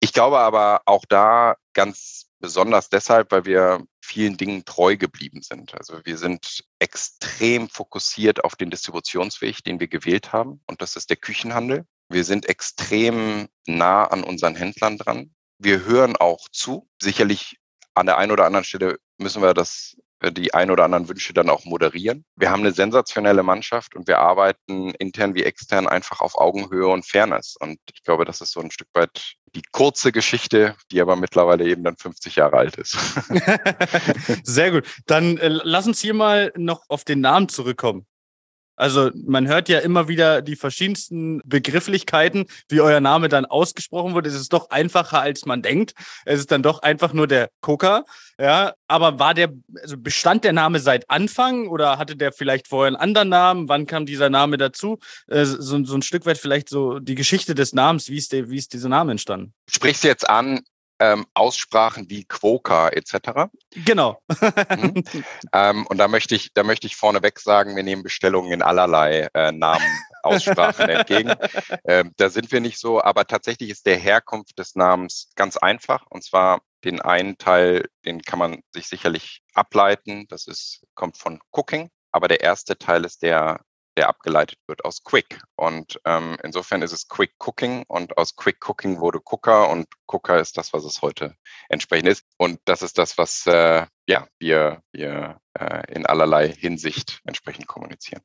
Ich 0.00 0.12
glaube 0.12 0.38
aber 0.38 0.82
auch 0.86 1.04
da 1.08 1.56
ganz 1.74 2.30
besonders 2.40 2.88
deshalb, 2.88 3.32
weil 3.32 3.44
wir 3.44 3.84
vielen 4.00 4.36
Dingen 4.36 4.64
treu 4.64 4.96
geblieben 4.96 5.42
sind. 5.42 5.74
Also 5.74 6.00
wir 6.04 6.16
sind 6.16 6.64
extrem 6.78 7.68
fokussiert 7.68 8.42
auf 8.44 8.56
den 8.56 8.70
Distributionsweg, 8.70 9.62
den 9.62 9.78
wir 9.78 9.88
gewählt 9.88 10.32
haben. 10.32 10.62
Und 10.66 10.80
das 10.80 10.96
ist 10.96 11.10
der 11.10 11.16
Küchenhandel. 11.16 11.84
Wir 12.08 12.24
sind 12.24 12.48
extrem 12.48 13.48
nah 13.66 14.04
an 14.04 14.24
unseren 14.24 14.56
Händlern 14.56 14.96
dran. 14.96 15.34
Wir 15.58 15.84
hören 15.84 16.16
auch 16.16 16.48
zu. 16.50 16.88
Sicherlich 17.00 17.58
an 17.94 18.06
der 18.06 18.16
einen 18.16 18.32
oder 18.32 18.46
anderen 18.46 18.64
Stelle 18.64 18.98
müssen 19.18 19.42
wir 19.42 19.54
das 19.54 19.96
die 20.22 20.52
ein 20.52 20.70
oder 20.70 20.84
anderen 20.84 21.08
Wünsche 21.08 21.32
dann 21.32 21.48
auch 21.48 21.64
moderieren. 21.64 22.24
Wir 22.36 22.50
haben 22.50 22.60
eine 22.60 22.72
sensationelle 22.72 23.42
Mannschaft 23.42 23.96
und 23.96 24.06
wir 24.06 24.18
arbeiten 24.18 24.90
intern 24.98 25.34
wie 25.34 25.44
extern 25.44 25.88
einfach 25.88 26.20
auf 26.20 26.36
Augenhöhe 26.38 26.88
und 26.88 27.06
Fairness. 27.06 27.56
Und 27.58 27.78
ich 27.92 28.02
glaube, 28.02 28.24
das 28.24 28.40
ist 28.40 28.52
so 28.52 28.60
ein 28.60 28.70
Stück 28.70 28.88
weit 28.92 29.36
die 29.54 29.62
kurze 29.72 30.12
Geschichte, 30.12 30.76
die 30.92 31.00
aber 31.00 31.16
mittlerweile 31.16 31.66
eben 31.66 31.82
dann 31.82 31.96
50 31.96 32.36
Jahre 32.36 32.58
alt 32.58 32.76
ist. 32.76 32.96
Sehr 34.44 34.70
gut. 34.70 34.86
Dann 35.06 35.38
äh, 35.38 35.48
lass 35.48 35.86
uns 35.86 36.00
hier 36.00 36.14
mal 36.14 36.52
noch 36.56 36.82
auf 36.88 37.04
den 37.04 37.20
Namen 37.20 37.48
zurückkommen. 37.48 38.06
Also 38.80 39.10
man 39.14 39.46
hört 39.46 39.68
ja 39.68 39.78
immer 39.80 40.08
wieder 40.08 40.40
die 40.40 40.56
verschiedensten 40.56 41.42
Begrifflichkeiten, 41.44 42.46
wie 42.70 42.80
euer 42.80 43.00
Name 43.00 43.28
dann 43.28 43.44
ausgesprochen 43.44 44.14
wird. 44.14 44.26
Es 44.26 44.34
ist 44.34 44.54
doch 44.54 44.70
einfacher, 44.70 45.20
als 45.20 45.44
man 45.44 45.60
denkt. 45.60 45.92
Es 46.24 46.40
ist 46.40 46.50
dann 46.50 46.62
doch 46.62 46.80
einfach 46.80 47.12
nur 47.12 47.26
der 47.26 47.50
Coca. 47.60 48.06
Ja, 48.38 48.72
aber 48.88 49.18
war 49.18 49.34
der, 49.34 49.52
also 49.82 49.98
bestand 49.98 50.44
der 50.44 50.54
Name 50.54 50.80
seit 50.80 51.10
Anfang 51.10 51.68
oder 51.68 51.98
hatte 51.98 52.16
der 52.16 52.32
vielleicht 52.32 52.68
vorher 52.68 52.86
einen 52.86 52.96
anderen 52.96 53.28
Namen? 53.28 53.68
Wann 53.68 53.84
kam 53.84 54.06
dieser 54.06 54.30
Name 54.30 54.56
dazu? 54.56 54.98
Äh, 55.26 55.44
so, 55.44 55.84
so 55.84 55.94
ein 55.94 56.00
Stück 56.00 56.24
weit 56.24 56.38
vielleicht 56.38 56.70
so 56.70 57.00
die 57.00 57.16
Geschichte 57.16 57.54
des 57.54 57.74
Namens, 57.74 58.08
wie 58.08 58.16
ist, 58.16 58.32
der, 58.32 58.48
wie 58.48 58.56
ist 58.56 58.72
dieser 58.72 58.88
Name 58.88 59.12
entstanden? 59.12 59.52
Sprichst 59.68 60.04
du 60.04 60.08
jetzt 60.08 60.26
an, 60.26 60.60
ähm, 61.00 61.26
Aussprachen 61.34 62.08
wie 62.10 62.24
Quoka 62.24 62.90
etc. 62.90 63.50
Genau. 63.74 64.22
mhm. 64.28 65.02
ähm, 65.52 65.86
und 65.86 65.98
da 65.98 66.06
möchte 66.06 66.34
ich, 66.34 66.52
da 66.52 66.62
möchte 66.62 66.86
ich 66.86 66.94
vorneweg 66.94 67.40
sagen, 67.40 67.74
wir 67.74 67.82
nehmen 67.82 68.02
Bestellungen 68.02 68.52
in 68.52 68.62
allerlei 68.62 69.28
äh, 69.34 69.50
Namen, 69.50 69.84
Aussprachen 70.22 70.88
entgegen. 70.88 71.34
Ähm, 71.84 72.12
da 72.16 72.28
sind 72.28 72.52
wir 72.52 72.60
nicht 72.60 72.78
so, 72.78 73.02
aber 73.02 73.26
tatsächlich 73.26 73.70
ist 73.70 73.86
der 73.86 73.96
Herkunft 73.96 74.58
des 74.58 74.76
Namens 74.76 75.30
ganz 75.34 75.56
einfach. 75.56 76.06
Und 76.10 76.22
zwar 76.22 76.60
den 76.84 77.00
einen 77.00 77.38
Teil, 77.38 77.88
den 78.04 78.22
kann 78.22 78.38
man 78.38 78.62
sich 78.72 78.86
sicherlich 78.86 79.42
ableiten. 79.54 80.26
Das 80.28 80.46
ist, 80.46 80.82
kommt 80.94 81.16
von 81.16 81.40
Cooking. 81.50 81.90
Aber 82.12 82.28
der 82.28 82.40
erste 82.40 82.76
Teil 82.76 83.04
ist 83.04 83.22
der 83.22 83.60
der 83.96 84.08
abgeleitet 84.08 84.58
wird 84.66 84.84
aus 84.84 85.02
Quick. 85.04 85.40
Und 85.56 86.00
ähm, 86.04 86.36
insofern 86.42 86.82
ist 86.82 86.92
es 86.92 87.08
Quick 87.08 87.34
Cooking 87.38 87.84
und 87.88 88.16
aus 88.18 88.36
Quick 88.36 88.68
Cooking 88.68 89.00
wurde 89.00 89.20
Cooker 89.20 89.68
und 89.68 89.86
Cooker 90.06 90.40
ist 90.40 90.56
das, 90.56 90.72
was 90.72 90.84
es 90.84 91.02
heute 91.02 91.36
entsprechend 91.68 92.08
ist. 92.08 92.24
Und 92.36 92.60
das 92.64 92.82
ist 92.82 92.98
das, 92.98 93.18
was 93.18 93.46
äh, 93.46 93.86
ja, 94.06 94.26
wir, 94.38 94.82
wir 94.92 95.40
äh, 95.58 95.92
in 95.92 96.06
allerlei 96.06 96.48
Hinsicht 96.48 97.20
entsprechend 97.24 97.66
kommunizieren. 97.66 98.22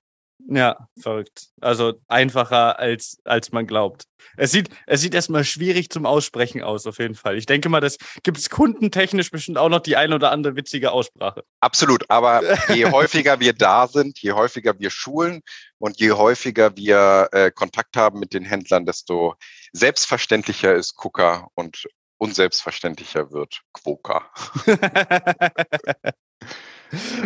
Ja, 0.48 0.90
verrückt. 1.00 1.48
Also 1.60 1.94
einfacher 2.08 2.78
als, 2.78 3.18
als 3.24 3.52
man 3.52 3.66
glaubt. 3.66 4.04
Es 4.38 4.52
sieht, 4.52 4.70
es 4.86 5.02
sieht 5.02 5.16
erstmal 5.16 5.44
schwierig 5.44 5.90
zum 5.90 6.06
Aussprechen 6.06 6.62
aus, 6.62 6.86
auf 6.86 7.00
jeden 7.00 7.16
Fall. 7.16 7.38
Ich 7.38 7.46
denke 7.46 7.70
mal, 7.70 7.80
das 7.80 7.98
gibt 8.24 8.38
es 8.38 8.50
kundentechnisch 8.50 9.32
bestimmt 9.32 9.58
auch 9.58 9.70
noch 9.70 9.80
die 9.80 9.96
ein 9.96 10.14
oder 10.14 10.32
andere 10.32 10.56
witzige 10.56 10.92
Aussprache. 10.92 11.44
Absolut, 11.62 12.10
aber 12.10 12.42
je 12.74 12.86
häufiger 12.92 13.40
wir 13.40 13.54
da 13.54 13.88
sind, 13.88 14.20
je 14.20 14.34
häufiger 14.34 14.78
wir 14.80 14.90
schulen 14.90 15.42
und 15.80 16.00
je 16.00 16.12
häufiger 16.12 16.76
wir 16.76 17.30
äh, 17.32 17.52
Kontakt 17.52 17.98
haben 17.98 18.20
mit 18.20 18.34
den 18.34 18.44
Händlern, 18.44 18.86
desto 18.86 19.36
selbstverständlicher 19.74 20.76
ist 20.76 20.96
Kuka 20.96 21.48
und 21.56 21.88
unselbstverständlicher 22.18 23.32
wird 23.32 23.62
Quoka. 23.74 24.32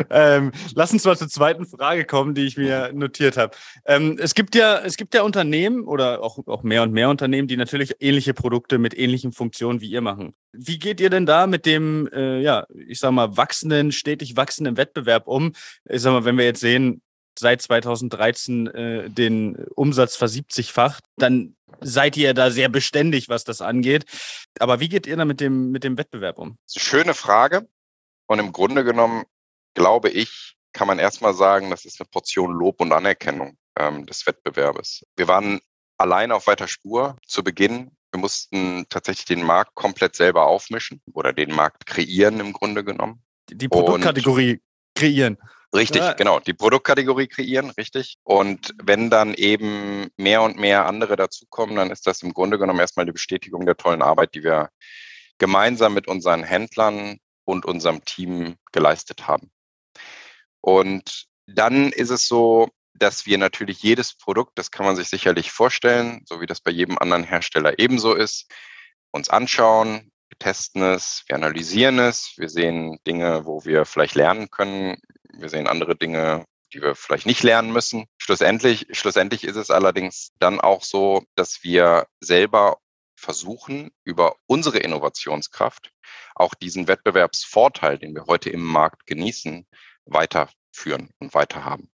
ähm, 0.09 0.51
lass 0.75 0.91
uns 0.91 1.05
mal 1.05 1.17
zur 1.17 1.29
zweiten 1.29 1.65
Frage 1.65 2.05
kommen, 2.05 2.35
die 2.35 2.45
ich 2.45 2.57
mir 2.57 2.91
notiert 2.93 3.37
habe. 3.37 3.55
Ähm, 3.85 4.17
es 4.19 4.35
gibt 4.35 4.55
ja, 4.55 4.79
es 4.79 4.97
gibt 4.97 5.13
ja 5.13 5.23
Unternehmen 5.23 5.85
oder 5.85 6.21
auch, 6.23 6.39
auch 6.47 6.63
mehr 6.63 6.83
und 6.83 6.91
mehr 6.91 7.09
Unternehmen, 7.09 7.47
die 7.47 7.57
natürlich 7.57 7.95
ähnliche 7.99 8.33
Produkte 8.33 8.77
mit 8.77 8.97
ähnlichen 8.97 9.31
Funktionen 9.31 9.81
wie 9.81 9.89
ihr 9.89 10.01
machen. 10.01 10.33
Wie 10.51 10.79
geht 10.79 10.99
ihr 10.99 11.09
denn 11.09 11.25
da 11.25 11.47
mit 11.47 11.65
dem, 11.65 12.07
äh, 12.13 12.41
ja, 12.41 12.65
ich 12.87 12.99
sag 12.99 13.11
mal, 13.11 13.37
wachsenden, 13.37 13.91
stetig 13.91 14.35
wachsenden 14.35 14.77
Wettbewerb 14.77 15.27
um? 15.27 15.53
Ich 15.85 16.01
sag 16.01 16.11
mal, 16.11 16.25
wenn 16.25 16.37
wir 16.37 16.45
jetzt 16.45 16.61
sehen, 16.61 17.01
seit 17.37 17.61
2013 17.61 18.67
äh, 18.67 19.09
den 19.09 19.55
Umsatz 19.75 20.15
versiebzigfacht, 20.15 21.03
dann 21.17 21.55
seid 21.81 22.17
ihr 22.17 22.33
da 22.33 22.51
sehr 22.51 22.69
beständig, 22.69 23.29
was 23.29 23.43
das 23.43 23.61
angeht. 23.61 24.05
Aber 24.59 24.79
wie 24.79 24.89
geht 24.89 25.07
ihr 25.07 25.17
da 25.17 25.25
mit 25.25 25.39
dem, 25.39 25.71
mit 25.71 25.83
dem 25.83 25.97
Wettbewerb 25.97 26.37
um? 26.37 26.57
Schöne 26.69 27.13
Frage. 27.13 27.67
Und 28.27 28.39
im 28.39 28.51
Grunde 28.51 28.83
genommen 28.83 29.23
glaube 29.73 30.09
ich, 30.09 30.55
kann 30.73 30.87
man 30.87 30.99
erstmal 30.99 31.33
sagen, 31.33 31.69
das 31.69 31.85
ist 31.85 31.99
eine 31.99 32.07
Portion 32.09 32.51
Lob 32.51 32.81
und 32.81 32.91
Anerkennung 32.91 33.57
ähm, 33.77 34.05
des 34.05 34.25
Wettbewerbes. 34.27 35.03
Wir 35.15 35.27
waren 35.27 35.59
allein 35.97 36.31
auf 36.31 36.47
weiter 36.47 36.67
Spur 36.67 37.17
zu 37.25 37.43
Beginn. 37.43 37.91
Wir 38.11 38.19
mussten 38.19 38.85
tatsächlich 38.89 39.25
den 39.25 39.43
Markt 39.43 39.75
komplett 39.75 40.15
selber 40.15 40.47
aufmischen 40.47 41.01
oder 41.13 41.33
den 41.33 41.53
Markt 41.53 41.85
kreieren 41.85 42.39
im 42.39 42.53
Grunde 42.53 42.83
genommen. 42.83 43.23
Die 43.49 43.67
Produktkategorie 43.67 44.53
und 44.53 44.61
kreieren. 44.95 45.37
Richtig, 45.75 46.01
ja. 46.01 46.13
genau. 46.13 46.39
Die 46.39 46.53
Produktkategorie 46.53 47.27
kreieren, 47.27 47.69
richtig. 47.71 48.17
Und 48.23 48.73
wenn 48.81 49.09
dann 49.09 49.35
eben 49.35 50.07
mehr 50.17 50.41
und 50.41 50.57
mehr 50.57 50.85
andere 50.85 51.15
dazukommen, 51.15 51.75
dann 51.75 51.91
ist 51.91 52.07
das 52.07 52.23
im 52.23 52.33
Grunde 52.33 52.57
genommen 52.57 52.79
erstmal 52.79 53.05
die 53.05 53.11
Bestätigung 53.11 53.65
der 53.65 53.77
tollen 53.77 54.01
Arbeit, 54.01 54.33
die 54.33 54.43
wir 54.43 54.69
gemeinsam 55.37 55.93
mit 55.93 56.07
unseren 56.07 56.43
Händlern 56.43 57.17
und 57.45 57.65
unserem 57.65 58.03
Team 58.03 58.55
geleistet 58.71 59.27
haben. 59.27 59.51
Und 60.61 61.25
dann 61.47 61.91
ist 61.91 62.09
es 62.09 62.27
so, 62.27 62.69
dass 62.93 63.25
wir 63.25 63.37
natürlich 63.37 63.81
jedes 63.81 64.13
Produkt, 64.13 64.57
das 64.57 64.71
kann 64.71 64.85
man 64.85 64.95
sich 64.95 65.09
sicherlich 65.09 65.51
vorstellen, 65.51 66.21
so 66.25 66.41
wie 66.41 66.45
das 66.45 66.61
bei 66.61 66.71
jedem 66.71 66.97
anderen 66.97 67.23
Hersteller 67.23 67.79
ebenso 67.79 68.13
ist, 68.13 68.51
uns 69.11 69.29
anschauen, 69.29 70.11
wir 70.29 70.37
testen 70.37 70.83
es, 70.83 71.23
wir 71.27 71.35
analysieren 71.35 71.99
es, 71.99 72.33
wir 72.37 72.49
sehen 72.49 72.99
Dinge, 73.07 73.45
wo 73.45 73.65
wir 73.65 73.85
vielleicht 73.85 74.15
lernen 74.15 74.49
können, 74.49 74.97
wir 75.33 75.49
sehen 75.49 75.67
andere 75.67 75.95
Dinge, 75.95 76.45
die 76.73 76.81
wir 76.81 76.95
vielleicht 76.95 77.25
nicht 77.25 77.41
lernen 77.41 77.71
müssen. 77.71 78.05
Schlussendlich, 78.17 78.87
schlussendlich 78.91 79.43
ist 79.43 79.55
es 79.55 79.71
allerdings 79.71 80.33
dann 80.39 80.59
auch 80.59 80.83
so, 80.83 81.23
dass 81.35 81.63
wir 81.63 82.05
selber 82.19 82.77
versuchen, 83.15 83.89
über 84.03 84.35
unsere 84.45 84.79
Innovationskraft 84.79 85.91
auch 86.35 86.53
diesen 86.53 86.87
Wettbewerbsvorteil, 86.87 87.97
den 87.97 88.15
wir 88.15 88.25
heute 88.27 88.49
im 88.49 88.63
Markt 88.63 89.07
genießen, 89.07 89.67
weiterführen 90.09 91.09
und 91.19 91.33
weiterhaben. 91.33 91.89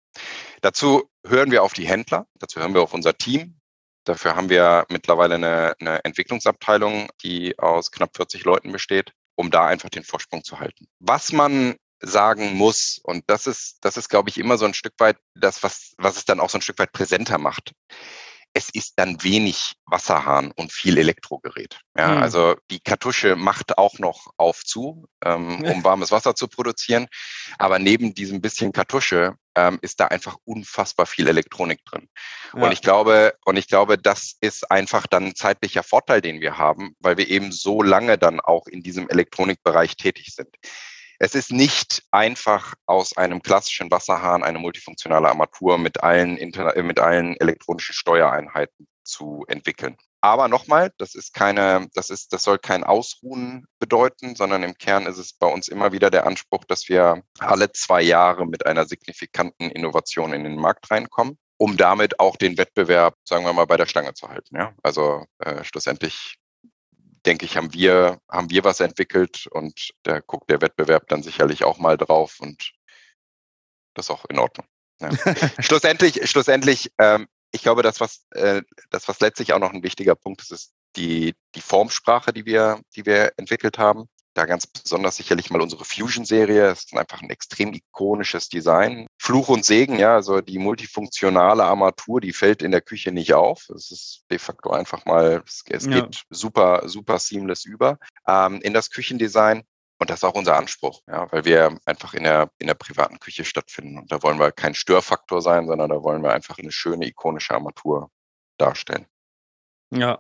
Dazu 0.62 1.10
hören 1.26 1.52
wir 1.52 1.64
auf 1.64 1.74
die 1.74 1.88
Händler, 1.88 2.28
dazu 2.36 2.60
hören 2.60 2.74
wir 2.74 2.82
auf 2.82 2.94
unser 2.94 3.18
Team. 3.18 3.60
Dafür 4.06 4.36
haben 4.36 4.50
wir 4.50 4.86
mittlerweile 4.90 5.36
eine, 5.36 5.76
eine 5.80 6.04
Entwicklungsabteilung, 6.04 7.10
die 7.24 7.58
aus 7.58 7.92
knapp 7.92 8.16
40 8.16 8.44
Leuten 8.44 8.72
besteht, 8.72 9.14
um 9.36 9.50
da 9.50 9.66
einfach 9.66 9.90
den 9.90 10.04
Vorsprung 10.04 10.44
zu 10.44 10.60
halten. 10.60 10.88
Was 11.00 11.32
man 11.32 11.76
sagen 12.02 12.56
muss, 12.56 13.00
und 13.02 13.24
das 13.28 13.48
ist, 13.48 13.78
das 13.82 13.96
ist, 13.96 14.10
glaube 14.10 14.30
ich, 14.30 14.38
immer 14.38 14.58
so 14.58 14.66
ein 14.66 14.74
Stück 14.74 14.94
weit 14.98 15.18
das, 15.36 15.64
was, 15.64 15.94
was 15.98 16.18
es 16.18 16.26
dann 16.26 16.42
auch 16.42 16.50
so 16.50 16.58
ein 16.58 16.62
Stück 16.62 16.80
weit 16.80 16.92
präsenter 16.92 17.38
macht 17.38 17.72
es 18.54 18.70
ist 18.70 18.94
dann 18.98 19.24
wenig 19.24 19.74
Wasserhahn 19.86 20.52
und 20.52 20.72
viel 20.72 20.98
Elektrogerät. 20.98 21.80
Ja, 21.98 22.16
hm. 22.16 22.22
Also 22.22 22.56
die 22.70 22.80
Kartusche 22.80 23.36
macht 23.36 23.78
auch 23.78 24.00
noch 24.00 24.32
auf 24.38 24.64
zu, 24.64 25.08
ähm, 25.24 25.64
um 25.64 25.84
warmes 25.84 26.12
Wasser 26.12 26.36
zu 26.36 26.48
produzieren. 26.48 27.08
Aber 27.58 27.80
neben 27.80 28.14
diesem 28.14 28.42
bisschen 28.42 28.72
Kartusche 28.72 29.36
ähm, 29.56 29.80
ist 29.82 30.00
da 30.00 30.08
einfach 30.08 30.38
unfassbar 30.46 31.06
viel 31.06 31.28
Elektronik 31.28 31.84
drin. 31.86 32.10
Ja. 32.56 32.64
Und 32.64 32.72
ich 32.72 32.82
glaube, 32.82 33.34
und 33.46 33.58
ich 33.58 33.68
glaube, 33.68 33.98
das 33.98 34.36
ist 34.40 34.70
einfach 34.72 35.08
dann 35.08 35.26
ein 35.28 35.36
zeitlicher 35.36 35.84
Vorteil, 35.84 36.22
den 36.22 36.42
wir 36.42 36.58
haben, 36.58 36.96
weil 37.00 37.18
wir 37.18 37.28
eben 37.28 37.52
so 37.52 37.82
lange 37.82 38.18
dann 38.18 38.40
auch 38.40 38.68
in 38.68 38.84
diesem 38.84 39.10
Elektronikbereich 39.10 39.98
tätig 39.98 40.34
sind. 40.36 40.56
Es 41.24 41.36
ist 41.36 41.54
nicht 41.54 42.04
einfach 42.12 42.74
aus 42.86 43.16
einem 43.16 43.42
klassischen 43.42 43.90
Wasserhahn 43.90 44.44
eine 44.44 44.60
multifunktionale 44.60 45.30
Armatur 45.30 45.78
mit 45.78 46.04
allen, 46.04 46.36
Inter 46.36 46.76
äh, 46.76 46.84
mit 46.84 47.00
allen 47.00 47.38
elektronischen 47.38 47.94
Steuereinheiten 47.94 48.90
zu 49.06 49.46
entwickeln. 49.48 49.96
Aber 50.20 50.50
nochmal, 50.50 50.92
das 50.98 51.16
ist 51.16 51.34
keine, 51.34 51.88
das 51.94 52.10
ist, 52.10 52.34
das 52.34 52.44
soll 52.44 52.60
kein 52.60 52.84
Ausruhen 52.84 53.68
bedeuten, 53.80 54.36
sondern 54.36 54.64
im 54.64 54.74
Kern 54.74 55.06
ist 55.06 55.18
es 55.18 55.32
bei 55.32 55.48
uns 55.48 55.70
immer 55.70 55.94
wieder 55.94 56.10
der 56.10 56.28
Anspruch, 56.28 56.66
dass 56.66 56.90
wir 56.90 57.24
alle 57.40 57.72
zwei 57.72 58.02
Jahre 58.02 58.46
mit 58.46 58.66
einer 58.66 58.86
signifikanten 58.86 59.72
Innovation 59.72 60.34
in 60.34 60.44
den 60.44 60.58
Markt 60.58 60.92
reinkommen, 60.92 61.38
um 61.56 61.78
damit 61.78 62.20
auch 62.20 62.36
den 62.36 62.58
Wettbewerb, 62.58 63.16
sagen 63.24 63.46
wir 63.46 63.54
mal, 63.54 63.64
bei 63.66 63.78
der 63.78 63.86
Stange 63.86 64.14
zu 64.14 64.28
halten. 64.28 64.58
Ja? 64.58 64.74
Also 64.84 65.24
äh, 65.40 65.64
schlussendlich 65.64 66.36
denke 67.26 67.46
ich, 67.46 67.58
haben 67.58 67.74
wir, 67.74 68.20
haben 68.30 68.50
wir 68.50 68.64
was 68.64 68.80
entwickelt 68.80 69.48
und 69.48 69.92
da 70.04 70.20
guckt 70.20 70.50
der 70.50 70.62
Wettbewerb 70.62 71.08
dann 71.08 71.24
sicherlich 71.24 71.64
auch 71.64 71.78
mal 71.78 71.98
drauf 71.98 72.40
und 72.40 72.74
das 73.94 74.08
ist 74.08 74.10
auch 74.10 74.26
in 74.26 74.40
Ordnung. 74.40 74.68
Ja. 75.00 75.10
schlussendlich, 75.60 76.30
schlussendlich, 76.30 76.92
ähm, 76.98 77.28
ich 77.52 77.62
glaube, 77.62 77.84
das 77.84 78.00
was, 78.00 78.26
äh, 78.32 78.62
das, 78.90 79.08
was 79.08 79.20
letztlich 79.20 79.54
auch 79.54 79.60
noch 79.60 79.74
ein 79.74 79.84
wichtiger 79.84 80.16
Punkt 80.16 80.42
ist, 80.42 80.52
ist 80.52 80.74
die, 80.96 81.36
die 81.56 81.62
Formsprache, 81.62 82.34
die 82.34 82.46
wir, 82.46 82.82
die 82.96 83.06
wir 83.06 83.32
entwickelt 83.38 83.78
haben 83.78 84.10
da 84.34 84.46
ganz 84.46 84.68
besonders 84.68 85.18
sicherlich 85.18 85.50
mal 85.50 85.62
unsere 85.62 85.86
Fusion-Serie. 85.86 86.72
Es 86.72 86.86
ist 86.86 86.98
einfach 86.98 87.22
ein 87.22 87.30
extrem 87.30 87.74
ikonisches 87.74 88.50
Design. 88.50 89.08
Fluch 89.20 89.50
und 89.50 89.66
Segen, 89.66 90.00
ja, 90.00 90.16
also 90.16 90.42
die 90.42 90.60
multifunktionale 90.60 91.64
Armatur, 91.64 92.20
die 92.22 92.34
fällt 92.34 92.62
in 92.62 92.72
der 92.72 92.82
Küche 92.82 93.12
nicht 93.12 93.34
auf. 93.34 93.70
Es 93.70 93.92
ist 93.92 94.24
de 94.32 94.40
facto 94.40 94.72
einfach 94.72 95.06
mal, 95.06 95.44
es, 95.46 95.64
es 95.70 95.86
ja. 95.86 96.02
geht 96.02 96.24
super, 96.30 96.88
super 96.88 97.20
seamless 97.20 97.66
über 97.66 98.00
ähm, 98.28 98.60
in 98.62 98.74
das 98.74 98.90
Küchendesign. 98.90 99.64
Und 100.00 100.10
das 100.10 100.20
ist 100.20 100.24
auch 100.26 100.36
unser 100.36 100.58
Anspruch, 100.58 101.02
ja, 101.08 101.32
weil 101.32 101.46
wir 101.46 101.78
einfach 101.86 102.14
in 102.14 102.24
der, 102.24 102.50
in 102.58 102.68
der 102.68 102.74
privaten 102.74 103.20
Küche 103.20 103.46
stattfinden. 103.46 104.00
Und 104.00 104.12
da 104.12 104.22
wollen 104.22 104.40
wir 104.40 104.52
kein 104.52 104.76
Störfaktor 104.76 105.42
sein, 105.42 105.68
sondern 105.68 105.90
da 105.90 106.04
wollen 106.04 106.24
wir 106.24 106.34
einfach 106.34 106.58
eine 106.58 106.72
schöne, 106.72 107.08
ikonische 107.08 107.54
Armatur 107.54 108.10
darstellen. 108.58 109.06
Ja, 109.92 110.20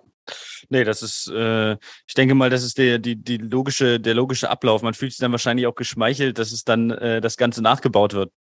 Nee, 0.70 0.84
das 0.84 1.01
ist, 1.01 1.27
äh, 1.27 1.74
ich 2.08 2.13
denke 2.15 2.36
mal, 2.36 2.50
das 2.50 2.63
ist 2.63 2.77
der, 2.77 3.00
die, 3.00 3.15
die 3.15 3.38
logische, 3.38 4.00
der 4.00 4.13
logische 4.13 4.50
Ablauf. 4.50 4.82
Man 4.82 4.94
fühlt 4.94 5.12
sich 5.12 5.20
dann 5.20 5.32
wahrscheinlich 5.32 5.68
auch 5.68 5.75
geschmeichelt, 5.75 6.38
dass 6.38 6.51
es 6.51 6.63
dann 6.63 6.92
äh, 6.92 7.22
das 7.22 7.38
Ganze 7.38 7.62
nachgebaut 7.62 8.13
wird. 8.13 8.32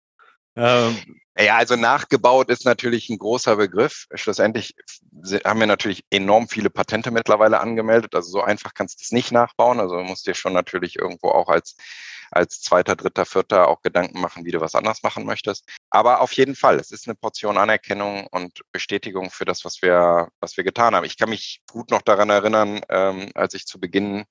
Ähm, 0.55 0.97
ja, 1.39 1.57
also 1.57 1.77
nachgebaut 1.77 2.51
ist 2.51 2.67
natürlich 2.67 3.09
ein 3.09 3.19
großer 3.19 3.57
Begriff. 3.57 4.07
Schlussendlich 4.15 4.75
haben 5.45 5.61
wir 5.61 5.67
natürlich 5.67 6.05
enorm 6.11 6.47
viele 6.47 6.69
Patente 6.69 7.11
mittlerweile 7.11 7.61
angemeldet. 7.61 8.15
Also 8.15 8.31
so 8.31 8.43
einfach 8.43 8.75
kannst 8.75 9.01
du 9.01 9.03
es 9.03 9.13
nicht 9.13 9.33
nachbauen. 9.33 9.81
Also 9.81 9.97
musst 10.03 10.27
dir 10.27 10.35
schon 10.35 10.53
natürlich 10.53 10.97
irgendwo 10.97 11.29
auch 11.29 11.49
als 11.49 11.77
als 12.33 12.61
zweiter, 12.61 12.97
dritter, 12.97 13.25
vierter 13.27 13.69
auch 13.69 13.83
Gedanken 13.83 14.21
machen, 14.21 14.45
wie 14.45 14.51
du 14.51 14.61
was 14.61 14.75
anders 14.75 15.03
machen 15.03 15.25
möchtest. 15.25 15.69
Aber 15.91 16.21
auf 16.21 16.33
jeden 16.33 16.57
Fall, 16.57 16.79
es 16.81 16.91
ist 16.91 17.07
eine 17.07 17.15
Portion 17.15 17.59
Anerkennung 17.59 18.27
und 18.31 18.63
Bestätigung 18.73 19.31
für 19.31 19.45
das, 19.45 19.65
was 19.65 19.83
wir, 19.83 20.29
was 20.41 20.57
wir 20.57 20.65
getan 20.65 20.95
haben. 20.95 21.05
Ich 21.05 21.19
kann 21.19 21.31
mich 21.31 21.63
gut 21.71 21.91
noch 21.91 22.03
daran 22.03 22.31
erinnern, 22.31 22.81
ähm, 22.89 23.31
als 23.35 23.55
ich 23.55 23.67
zu 23.67 23.79
Beginn 23.79 24.25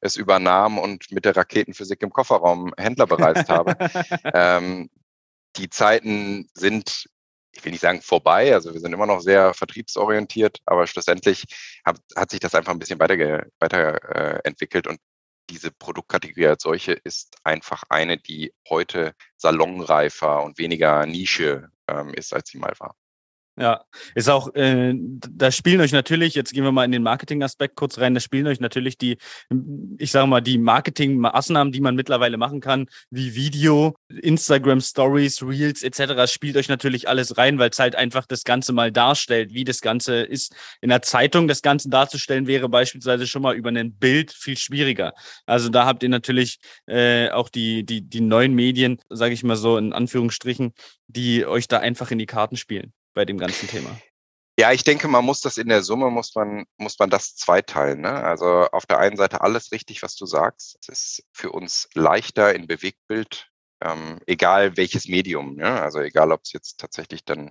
es 0.00 0.16
übernahm 0.16 0.78
und 0.78 1.10
mit 1.10 1.24
der 1.24 1.36
Raketenphysik 1.36 2.02
im 2.02 2.10
Kofferraum 2.10 2.72
Händler 2.78 3.06
bereist 3.06 3.48
habe. 3.48 3.76
ähm, 4.34 4.88
die 5.56 5.68
Zeiten 5.70 6.48
sind 6.54 7.08
ich 7.58 7.64
will 7.64 7.72
nicht 7.72 7.80
sagen 7.80 8.00
vorbei, 8.02 8.54
also 8.54 8.72
wir 8.72 8.80
sind 8.80 8.92
immer 8.92 9.06
noch 9.06 9.20
sehr 9.20 9.52
vertriebsorientiert, 9.52 10.60
aber 10.64 10.86
schlussendlich 10.86 11.44
hat, 11.84 11.98
hat 12.14 12.30
sich 12.30 12.38
das 12.38 12.54
einfach 12.54 12.72
ein 12.72 12.78
bisschen 12.78 13.00
weiterentwickelt 13.00 13.52
weiter, 13.58 14.84
äh, 14.86 14.88
und 14.88 15.00
diese 15.50 15.70
Produktkategorie 15.70 16.48
als 16.48 16.62
solche 16.62 16.92
ist 16.92 17.36
einfach 17.44 17.84
eine, 17.88 18.18
die 18.18 18.52
heute 18.68 19.14
salonreifer 19.36 20.42
und 20.42 20.58
weniger 20.58 21.06
Nische 21.06 21.70
ähm, 21.88 22.14
ist, 22.14 22.32
als 22.34 22.50
sie 22.50 22.58
mal 22.58 22.74
war. 22.78 22.94
Ja, 23.60 23.84
ist 24.14 24.30
auch, 24.30 24.54
äh, 24.54 24.94
da 24.96 25.50
spielen 25.50 25.80
euch 25.80 25.90
natürlich, 25.90 26.36
jetzt 26.36 26.52
gehen 26.52 26.62
wir 26.62 26.70
mal 26.70 26.84
in 26.84 26.92
den 26.92 27.02
Marketing-Aspekt 27.02 27.74
kurz 27.74 27.98
rein, 27.98 28.14
da 28.14 28.20
spielen 28.20 28.46
euch 28.46 28.60
natürlich 28.60 28.98
die, 28.98 29.18
ich 29.98 30.12
sage 30.12 30.28
mal, 30.28 30.40
die 30.40 30.58
Marketing-Maßnahmen, 30.58 31.72
die 31.72 31.80
man 31.80 31.96
mittlerweile 31.96 32.36
machen 32.36 32.60
kann, 32.60 32.86
wie 33.10 33.34
Video, 33.34 33.96
Instagram 34.08 34.80
Stories, 34.80 35.42
Reels 35.42 35.82
etc., 35.82 36.32
spielt 36.32 36.56
euch 36.56 36.68
natürlich 36.68 37.08
alles 37.08 37.36
rein, 37.36 37.58
weil 37.58 37.70
es 37.70 37.80
halt 37.80 37.96
einfach 37.96 38.26
das 38.26 38.44
Ganze 38.44 38.72
mal 38.72 38.92
darstellt, 38.92 39.52
wie 39.52 39.64
das 39.64 39.80
Ganze 39.80 40.20
ist. 40.20 40.54
In 40.80 40.90
der 40.90 41.02
Zeitung 41.02 41.48
das 41.48 41.60
Ganze 41.60 41.88
darzustellen, 41.88 42.46
wäre 42.46 42.68
beispielsweise 42.68 43.26
schon 43.26 43.42
mal 43.42 43.56
über 43.56 43.70
ein 43.70 43.92
Bild 43.92 44.30
viel 44.30 44.56
schwieriger. 44.56 45.14
Also 45.46 45.68
da 45.68 45.84
habt 45.84 46.04
ihr 46.04 46.10
natürlich 46.10 46.60
äh, 46.86 47.28
auch 47.30 47.48
die, 47.48 47.84
die, 47.84 48.02
die 48.02 48.20
neuen 48.20 48.54
Medien, 48.54 48.98
sage 49.08 49.34
ich 49.34 49.42
mal 49.42 49.56
so 49.56 49.78
in 49.78 49.92
Anführungsstrichen, 49.92 50.74
die 51.08 51.44
euch 51.44 51.66
da 51.66 51.78
einfach 51.80 52.12
in 52.12 52.18
die 52.18 52.26
Karten 52.26 52.56
spielen 52.56 52.92
bei 53.18 53.24
dem 53.24 53.36
ganzen 53.36 53.66
Thema? 53.66 54.00
Ja, 54.60 54.70
ich 54.70 54.84
denke, 54.84 55.08
man 55.08 55.24
muss 55.24 55.40
das 55.40 55.56
in 55.56 55.68
der 55.68 55.82
Summe, 55.82 56.08
muss 56.08 56.36
man, 56.36 56.66
muss 56.76 57.00
man 57.00 57.10
das 57.10 57.34
zweiteilen. 57.34 58.00
Ne? 58.00 58.12
Also 58.12 58.46
auf 58.46 58.86
der 58.86 58.98
einen 58.98 59.16
Seite 59.16 59.40
alles 59.40 59.72
richtig, 59.72 60.04
was 60.04 60.14
du 60.14 60.24
sagst. 60.24 60.78
Es 60.82 60.88
ist 60.88 61.24
für 61.32 61.50
uns 61.50 61.88
leichter 61.94 62.54
in 62.54 62.68
Bewegtbild, 62.68 63.50
ähm, 63.80 64.20
egal 64.26 64.76
welches 64.76 65.08
Medium. 65.08 65.56
Ne? 65.56 65.82
Also 65.82 65.98
egal, 65.98 66.30
ob 66.30 66.42
es 66.44 66.52
jetzt 66.52 66.78
tatsächlich 66.78 67.24
dann 67.24 67.50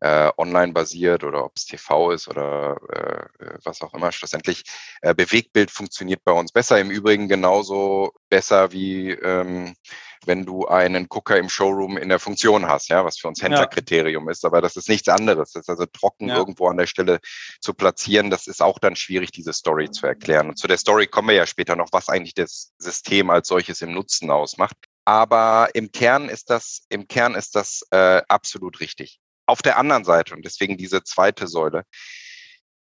äh, 0.00 0.30
online 0.36 0.72
basiert 0.72 1.24
oder 1.24 1.44
ob 1.44 1.52
es 1.56 1.66
TV 1.66 2.12
ist 2.12 2.28
oder 2.28 2.76
äh, 2.92 3.44
äh, 3.44 3.58
was 3.64 3.82
auch 3.82 3.94
immer. 3.94 4.12
Schlussendlich, 4.12 4.64
äh, 5.02 5.14
Bewegtbild 5.14 5.70
funktioniert 5.70 6.22
bei 6.24 6.32
uns 6.32 6.52
besser. 6.52 6.78
Im 6.80 6.90
Übrigen 6.90 7.28
genauso 7.28 8.12
besser 8.28 8.72
wie 8.72 9.10
ähm, 9.10 9.74
wenn 10.26 10.44
du 10.44 10.66
einen 10.66 11.08
Gucker 11.08 11.38
im 11.38 11.48
Showroom 11.48 11.96
in 11.96 12.08
der 12.08 12.18
Funktion 12.18 12.68
hast, 12.68 12.88
ja, 12.88 13.04
was 13.04 13.18
für 13.18 13.28
uns 13.28 13.42
Händlerkriterium 13.42 14.26
ja. 14.26 14.32
ist, 14.32 14.44
aber 14.44 14.60
das 14.60 14.76
ist 14.76 14.88
nichts 14.88 15.08
anderes. 15.08 15.52
Das 15.52 15.62
ist 15.62 15.70
also 15.70 15.86
trocken 15.86 16.28
ja. 16.28 16.36
irgendwo 16.36 16.68
an 16.68 16.76
der 16.76 16.86
Stelle 16.86 17.20
zu 17.60 17.74
platzieren. 17.74 18.30
Das 18.30 18.46
ist 18.46 18.62
auch 18.62 18.78
dann 18.78 18.96
schwierig, 18.96 19.30
diese 19.32 19.52
Story 19.52 19.90
zu 19.90 20.06
erklären. 20.06 20.48
Und 20.48 20.58
zu 20.58 20.68
der 20.68 20.78
Story 20.78 21.06
kommen 21.06 21.28
wir 21.28 21.34
ja 21.34 21.46
später 21.46 21.76
noch, 21.76 21.88
was 21.92 22.08
eigentlich 22.08 22.34
das 22.34 22.72
System 22.78 23.30
als 23.30 23.48
solches 23.48 23.80
im 23.80 23.92
Nutzen 23.92 24.30
ausmacht. 24.30 24.76
Aber 25.04 25.70
im 25.72 25.90
Kern 25.90 26.28
ist 26.28 26.50
das, 26.50 26.82
im 26.90 27.08
Kern 27.08 27.34
ist 27.34 27.56
das 27.56 27.82
äh, 27.90 28.20
absolut 28.28 28.80
richtig. 28.80 29.20
Auf 29.48 29.62
der 29.62 29.78
anderen 29.78 30.04
Seite, 30.04 30.34
und 30.34 30.44
deswegen 30.44 30.76
diese 30.76 31.02
zweite 31.02 31.48
Säule, 31.48 31.84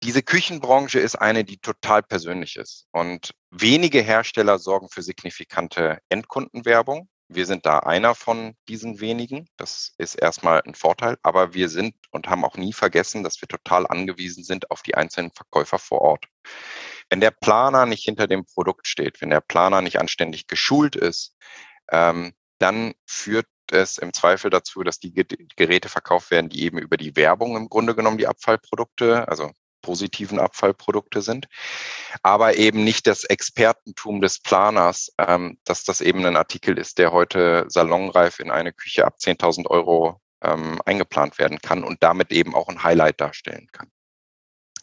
diese 0.03 0.21
Küchenbranche 0.21 0.99
ist 0.99 1.15
eine, 1.15 1.45
die 1.45 1.57
total 1.57 2.03
persönlich 2.03 2.57
ist. 2.57 2.87
Und 2.91 3.33
wenige 3.49 4.01
Hersteller 4.01 4.59
sorgen 4.59 4.89
für 4.89 5.01
signifikante 5.01 5.99
Endkundenwerbung. 6.09 7.07
Wir 7.29 7.45
sind 7.45 7.65
da 7.65 7.79
einer 7.79 8.13
von 8.13 8.55
diesen 8.67 8.99
wenigen. 8.99 9.47
Das 9.55 9.93
ist 9.97 10.15
erstmal 10.15 10.61
ein 10.65 10.75
Vorteil. 10.75 11.17
Aber 11.23 11.53
wir 11.53 11.69
sind 11.69 11.95
und 12.11 12.27
haben 12.27 12.43
auch 12.43 12.57
nie 12.57 12.73
vergessen, 12.73 13.23
dass 13.23 13.39
wir 13.41 13.47
total 13.47 13.87
angewiesen 13.87 14.43
sind 14.43 14.69
auf 14.69 14.81
die 14.81 14.95
einzelnen 14.95 15.31
Verkäufer 15.31 15.79
vor 15.79 16.01
Ort. 16.01 16.25
Wenn 17.09 17.21
der 17.21 17.31
Planer 17.31 17.85
nicht 17.85 18.03
hinter 18.03 18.27
dem 18.27 18.45
Produkt 18.45 18.85
steht, 18.85 19.21
wenn 19.21 19.29
der 19.29 19.41
Planer 19.41 19.81
nicht 19.81 19.97
anständig 19.97 20.47
geschult 20.47 20.97
ist, 20.97 21.37
ähm, 21.89 22.33
dann 22.57 22.93
führt 23.05 23.47
es 23.71 23.97
im 23.97 24.13
Zweifel 24.13 24.49
dazu, 24.49 24.83
dass 24.83 24.99
die 24.99 25.13
Geräte 25.13 25.89
verkauft 25.89 26.31
werden, 26.31 26.49
die 26.49 26.63
eben 26.63 26.77
über 26.77 26.97
die 26.97 27.15
Werbung 27.15 27.55
im 27.55 27.69
Grunde 27.69 27.95
genommen 27.95 28.17
die 28.17 28.27
Abfallprodukte, 28.27 29.27
also 29.27 29.51
positiven 29.81 30.39
Abfallprodukte 30.39 31.21
sind, 31.21 31.47
aber 32.21 32.55
eben 32.57 32.83
nicht 32.83 33.07
das 33.07 33.23
Expertentum 33.23 34.21
des 34.21 34.39
Planers, 34.39 35.11
ähm, 35.17 35.57
dass 35.63 35.83
das 35.83 36.01
eben 36.01 36.25
ein 36.25 36.35
Artikel 36.35 36.77
ist, 36.77 36.97
der 36.97 37.11
heute 37.11 37.65
salonreif 37.69 38.39
in 38.39 38.51
eine 38.51 38.73
Küche 38.73 39.05
ab 39.05 39.15
10.000 39.19 39.67
Euro 39.67 40.21
ähm, 40.41 40.81
eingeplant 40.85 41.37
werden 41.37 41.59
kann 41.59 41.83
und 41.83 42.03
damit 42.03 42.31
eben 42.31 42.55
auch 42.55 42.67
ein 42.67 42.83
Highlight 42.83 43.21
darstellen 43.21 43.67
kann. 43.71 43.89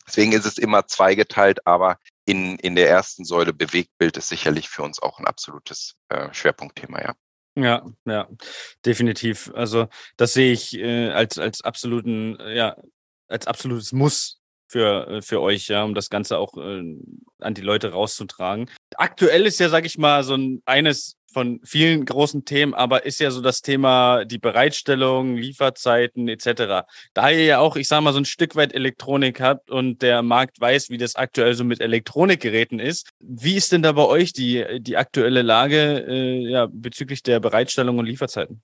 Deswegen 0.07 0.33
ist 0.33 0.47
es 0.47 0.59
immer 0.59 0.87
zweigeteilt, 0.87 1.67
aber 1.67 1.99
in, 2.25 2.57
in 2.59 2.77
der 2.77 2.89
ersten 2.89 3.25
Säule 3.25 3.53
Bewegtbild 3.53 4.17
ist 4.17 4.29
sicherlich 4.29 4.69
für 4.69 4.83
uns 4.83 5.03
auch 5.03 5.19
ein 5.19 5.27
absolutes 5.27 5.97
äh, 6.09 6.33
Schwerpunktthema, 6.33 7.03
ja. 7.03 7.15
Ja, 7.59 7.87
ja, 8.05 8.29
definitiv. 8.85 9.51
Also 9.55 9.89
das 10.19 10.35
sehe 10.35 10.53
ich 10.53 10.75
äh, 10.79 11.09
als, 11.11 11.39
als 11.39 11.63
absoluten, 11.63 12.37
ja, 12.55 12.77
als 13.29 13.47
absolutes 13.47 13.93
Muss 13.93 14.41
für, 14.69 15.09
äh, 15.09 15.23
für 15.23 15.41
euch, 15.41 15.69
ja, 15.69 15.85
um 15.85 15.95
das 15.95 16.11
Ganze 16.11 16.39
auch 16.39 16.57
äh, 16.57 16.83
an 17.41 17.55
die 17.55 17.63
Leute 17.63 17.93
rauszutragen. 17.93 18.71
Aktuell 18.97 19.47
ist 19.47 19.61
ja, 19.61 19.69
sag 19.69 19.87
ich 19.87 19.99
mal, 19.99 20.25
so 20.25 20.35
ein 20.35 20.63
eines 20.65 21.17
von 21.37 21.61
vielen 21.65 22.07
großen 22.07 22.47
Themen, 22.47 22.73
aber 22.73 23.05
ist 23.05 23.21
ja 23.21 23.31
so 23.31 23.43
das 23.43 23.61
Thema 23.61 24.25
die 24.25 24.39
Bereitstellung, 24.39 25.37
Lieferzeiten 25.37 26.29
etc. 26.29 26.87
Da 27.13 27.31
ihr 27.31 27.45
ja 27.45 27.59
auch, 27.59 27.77
ich 27.77 27.89
sage 27.89 28.05
mal, 28.05 28.15
so 28.15 28.21
ein 28.21 28.25
Stück 28.25 28.57
weit 28.57 28.73
Elektronik 28.73 29.43
habt 29.43 29.71
und 29.71 30.01
der 30.01 30.23
Markt 30.23 30.59
weiß, 30.59 30.89
wie 30.89 30.97
das 30.97 31.15
aktuell 31.15 31.53
so 31.53 31.63
mit 31.63 31.83
Elektronikgeräten 31.83 32.81
ist, 32.81 33.11
wie 33.21 33.55
ist 33.55 33.71
denn 33.71 33.83
da 33.83 33.93
bei 33.93 34.07
euch 34.07 34.33
die, 34.33 34.81
die 34.81 34.97
aktuelle 34.97 35.43
Lage 35.43 36.07
äh, 36.09 36.39
ja, 36.49 36.69
bezüglich 36.71 37.23
der 37.23 37.39
Bereitstellung 37.39 37.99
und 37.99 38.07
Lieferzeiten? 38.07 38.63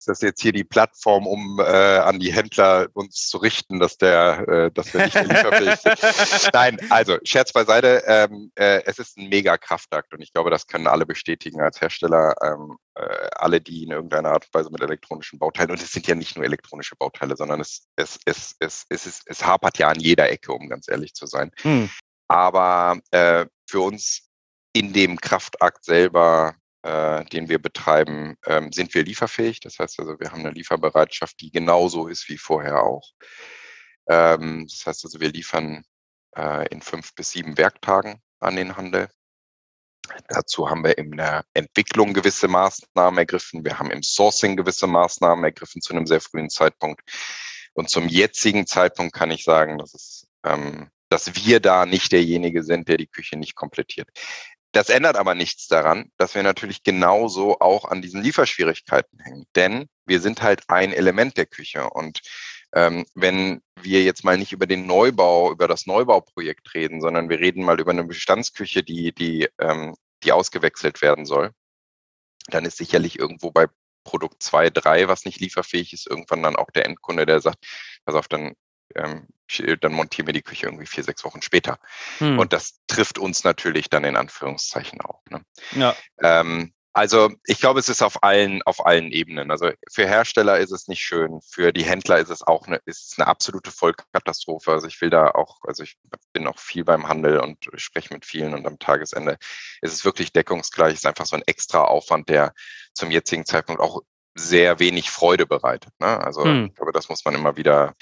Ist 0.00 0.08
das 0.08 0.22
jetzt 0.22 0.40
hier 0.40 0.52
die 0.52 0.64
Plattform, 0.64 1.26
um 1.26 1.60
äh, 1.60 1.62
an 1.62 2.18
die 2.18 2.32
Händler 2.32 2.88
uns 2.94 3.28
zu 3.28 3.36
richten, 3.36 3.78
dass 3.78 3.98
der, 3.98 4.48
äh, 4.48 4.70
dass 4.72 4.94
wir 4.94 5.04
nicht 5.04 5.14
lieferfähig 5.14 5.76
sind. 5.76 6.52
Nein, 6.54 6.78
also 6.88 7.18
Scherz 7.22 7.52
beiseite, 7.52 8.02
ähm, 8.06 8.50
äh, 8.54 8.82
es 8.86 8.98
ist 8.98 9.18
ein 9.18 9.28
mega 9.28 9.58
Kraftakt 9.58 10.14
und 10.14 10.22
ich 10.22 10.32
glaube, 10.32 10.48
das 10.48 10.66
können 10.66 10.86
alle 10.86 11.04
bestätigen 11.04 11.60
als 11.60 11.82
Hersteller, 11.82 12.34
ähm, 12.42 12.78
äh, 12.94 13.28
alle, 13.32 13.60
die 13.60 13.84
in 13.84 13.90
irgendeiner 13.90 14.30
Art 14.30 14.46
und 14.46 14.54
Weise 14.54 14.70
mit 14.70 14.80
elektronischen 14.80 15.38
Bauteilen, 15.38 15.70
und 15.70 15.82
es 15.82 15.92
sind 15.92 16.06
ja 16.06 16.14
nicht 16.14 16.34
nur 16.34 16.46
elektronische 16.46 16.96
Bauteile, 16.96 17.36
sondern 17.36 17.60
es, 17.60 17.86
es, 17.96 18.18
es, 18.24 18.56
es, 18.58 18.86
es, 18.88 19.04
es, 19.04 19.20
es 19.26 19.44
hapert 19.44 19.76
ja 19.76 19.88
an 19.88 20.00
jeder 20.00 20.30
Ecke, 20.30 20.54
um 20.54 20.70
ganz 20.70 20.88
ehrlich 20.88 21.12
zu 21.12 21.26
sein. 21.26 21.50
Hm. 21.60 21.90
Aber 22.26 22.98
äh, 23.10 23.44
für 23.68 23.80
uns 23.80 24.30
in 24.72 24.94
dem 24.94 25.20
Kraftakt 25.20 25.84
selber 25.84 26.54
äh, 26.82 27.24
den 27.26 27.48
wir 27.48 27.58
betreiben, 27.60 28.36
ähm, 28.46 28.72
sind 28.72 28.94
wir 28.94 29.04
lieferfähig. 29.04 29.60
Das 29.60 29.78
heißt 29.78 29.98
also, 30.00 30.18
wir 30.18 30.32
haben 30.32 30.40
eine 30.40 30.50
Lieferbereitschaft, 30.50 31.40
die 31.40 31.50
genauso 31.50 32.08
ist 32.08 32.28
wie 32.28 32.38
vorher 32.38 32.82
auch. 32.82 33.10
Ähm, 34.08 34.66
das 34.68 34.86
heißt 34.86 35.04
also, 35.04 35.20
wir 35.20 35.30
liefern 35.30 35.84
äh, 36.36 36.68
in 36.68 36.82
fünf 36.82 37.14
bis 37.14 37.32
sieben 37.32 37.58
Werktagen 37.58 38.20
an 38.40 38.56
den 38.56 38.76
Handel. 38.76 39.08
Dazu 40.28 40.68
haben 40.68 40.82
wir 40.82 40.98
in 40.98 41.12
der 41.16 41.44
Entwicklung 41.54 42.14
gewisse 42.14 42.48
Maßnahmen 42.48 43.18
ergriffen. 43.18 43.64
Wir 43.64 43.78
haben 43.78 43.90
im 43.90 44.02
Sourcing 44.02 44.56
gewisse 44.56 44.86
Maßnahmen 44.86 45.44
ergriffen 45.44 45.82
zu 45.82 45.92
einem 45.92 46.06
sehr 46.06 46.20
frühen 46.20 46.50
Zeitpunkt. 46.50 47.02
Und 47.74 47.90
zum 47.90 48.08
jetzigen 48.08 48.66
Zeitpunkt 48.66 49.14
kann 49.14 49.30
ich 49.30 49.44
sagen, 49.44 49.78
dass 49.78 49.94
es 49.94 50.26
ähm, 50.44 50.90
dass 51.10 51.34
wir 51.34 51.60
da 51.60 51.86
nicht 51.86 52.12
derjenige 52.12 52.62
sind, 52.62 52.88
der 52.88 52.96
die 52.96 53.08
Küche 53.08 53.36
nicht 53.36 53.56
komplettiert. 53.56 54.08
Das 54.72 54.88
ändert 54.88 55.16
aber 55.16 55.34
nichts 55.34 55.66
daran, 55.66 56.12
dass 56.16 56.34
wir 56.34 56.42
natürlich 56.42 56.82
genauso 56.84 57.58
auch 57.58 57.86
an 57.86 58.02
diesen 58.02 58.22
Lieferschwierigkeiten 58.22 59.18
hängen. 59.18 59.46
Denn 59.56 59.88
wir 60.06 60.20
sind 60.20 60.42
halt 60.42 60.62
ein 60.68 60.92
Element 60.92 61.36
der 61.36 61.46
Küche. 61.46 61.90
Und 61.90 62.20
ähm, 62.72 63.04
wenn 63.14 63.62
wir 63.80 64.02
jetzt 64.04 64.22
mal 64.22 64.38
nicht 64.38 64.52
über 64.52 64.66
den 64.66 64.86
Neubau, 64.86 65.50
über 65.50 65.66
das 65.66 65.86
Neubauprojekt 65.86 66.72
reden, 66.74 67.00
sondern 67.00 67.28
wir 67.28 67.40
reden 67.40 67.64
mal 67.64 67.80
über 67.80 67.90
eine 67.90 68.04
Bestandsküche, 68.04 68.84
die, 68.84 69.12
die, 69.12 69.48
ähm, 69.58 69.96
die 70.22 70.32
ausgewechselt 70.32 71.02
werden 71.02 71.26
soll, 71.26 71.50
dann 72.46 72.64
ist 72.64 72.76
sicherlich 72.76 73.18
irgendwo 73.18 73.50
bei 73.50 73.66
Produkt 74.04 74.42
2, 74.42 74.70
3, 74.70 75.08
was 75.08 75.24
nicht 75.24 75.40
lieferfähig 75.40 75.92
ist, 75.92 76.06
irgendwann 76.08 76.42
dann 76.42 76.56
auch 76.56 76.70
der 76.70 76.86
Endkunde, 76.86 77.26
der 77.26 77.40
sagt, 77.40 77.64
pass 78.04 78.14
auf, 78.14 78.28
dann 78.28 78.54
ähm, 78.94 79.28
dann 79.80 79.92
montieren 79.92 80.26
wir 80.26 80.32
die 80.32 80.42
Küche 80.42 80.66
irgendwie 80.66 80.86
vier, 80.86 81.02
sechs 81.02 81.24
Wochen 81.24 81.42
später. 81.42 81.78
Hm. 82.18 82.38
Und 82.38 82.52
das 82.52 82.80
trifft 82.86 83.18
uns 83.18 83.42
natürlich 83.42 83.90
dann 83.90 84.04
in 84.04 84.16
Anführungszeichen 84.16 85.00
auch. 85.00 85.20
Ne? 85.28 85.42
Ja. 85.72 85.96
Ähm, 86.22 86.72
also 86.92 87.30
ich 87.46 87.60
glaube, 87.60 87.78
es 87.78 87.88
ist 87.88 88.02
auf 88.02 88.22
allen, 88.22 88.62
auf 88.62 88.84
allen 88.84 89.12
Ebenen. 89.12 89.50
Also 89.52 89.70
für 89.92 90.08
Hersteller 90.08 90.58
ist 90.58 90.72
es 90.72 90.88
nicht 90.88 91.00
schön, 91.00 91.40
für 91.40 91.72
die 91.72 91.84
Händler 91.84 92.18
ist 92.18 92.30
es 92.30 92.42
auch 92.42 92.66
eine, 92.66 92.80
ist 92.84 93.14
eine 93.16 93.28
absolute 93.28 93.70
Vollkatastrophe. 93.70 94.72
Also 94.72 94.88
ich 94.88 95.00
will 95.00 95.10
da 95.10 95.30
auch, 95.30 95.58
also 95.62 95.84
ich 95.84 95.96
bin 96.32 96.48
auch 96.48 96.58
viel 96.58 96.84
beim 96.84 97.06
Handel 97.06 97.38
und 97.38 97.70
spreche 97.76 98.12
mit 98.12 98.24
vielen 98.24 98.54
und 98.54 98.66
am 98.66 98.78
Tagesende 98.80 99.38
ist 99.82 99.92
es 99.92 100.04
wirklich 100.04 100.32
deckungsgleich. 100.32 100.94
Es 100.94 101.00
ist 101.00 101.06
einfach 101.06 101.26
so 101.26 101.36
ein 101.36 101.44
extra 101.46 101.84
Aufwand, 101.84 102.28
der 102.28 102.54
zum 102.92 103.12
jetzigen 103.12 103.46
Zeitpunkt 103.46 103.80
auch 103.80 104.02
sehr 104.34 104.80
wenig 104.80 105.10
Freude 105.10 105.46
bereitet. 105.46 105.92
Ne? 106.00 106.18
Also 106.20 106.44
hm. 106.44 106.66
ich 106.66 106.74
glaube, 106.74 106.92
das 106.92 107.08
muss 107.08 107.24
man 107.24 107.34
immer 107.34 107.56
wieder 107.56 107.94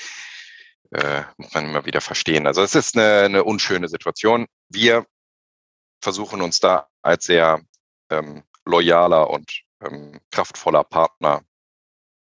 äh, 0.90 1.22
muss 1.36 1.52
man 1.54 1.64
immer 1.66 1.84
wieder 1.84 2.00
verstehen. 2.00 2.46
Also 2.46 2.62
es 2.62 2.74
ist 2.74 2.96
eine, 2.96 3.24
eine 3.24 3.44
unschöne 3.44 3.88
Situation. 3.88 4.46
Wir 4.68 5.06
versuchen 6.00 6.40
uns 6.42 6.60
da 6.60 6.88
als 7.02 7.26
sehr 7.26 7.60
ähm, 8.10 8.42
loyaler 8.64 9.30
und 9.30 9.62
ähm, 9.82 10.20
kraftvoller 10.30 10.84
Partner 10.84 11.42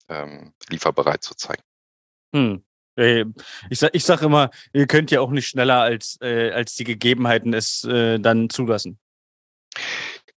ähm, 0.08 0.52
lieferbereit 0.68 1.22
zu 1.22 1.34
zeigen. 1.34 1.62
Hm. 2.34 2.64
Ich 3.70 3.78
sag, 3.78 3.94
ich 3.94 4.04
sag 4.04 4.20
immer, 4.20 4.50
ihr 4.74 4.86
könnt 4.86 5.10
ja 5.10 5.20
auch 5.20 5.30
nicht 5.30 5.46
schneller 5.46 5.80
als, 5.80 6.18
äh, 6.20 6.50
als 6.50 6.74
die 6.74 6.84
Gegebenheiten 6.84 7.54
es 7.54 7.82
äh, 7.84 8.18
dann 8.18 8.50
zulassen. 8.50 8.98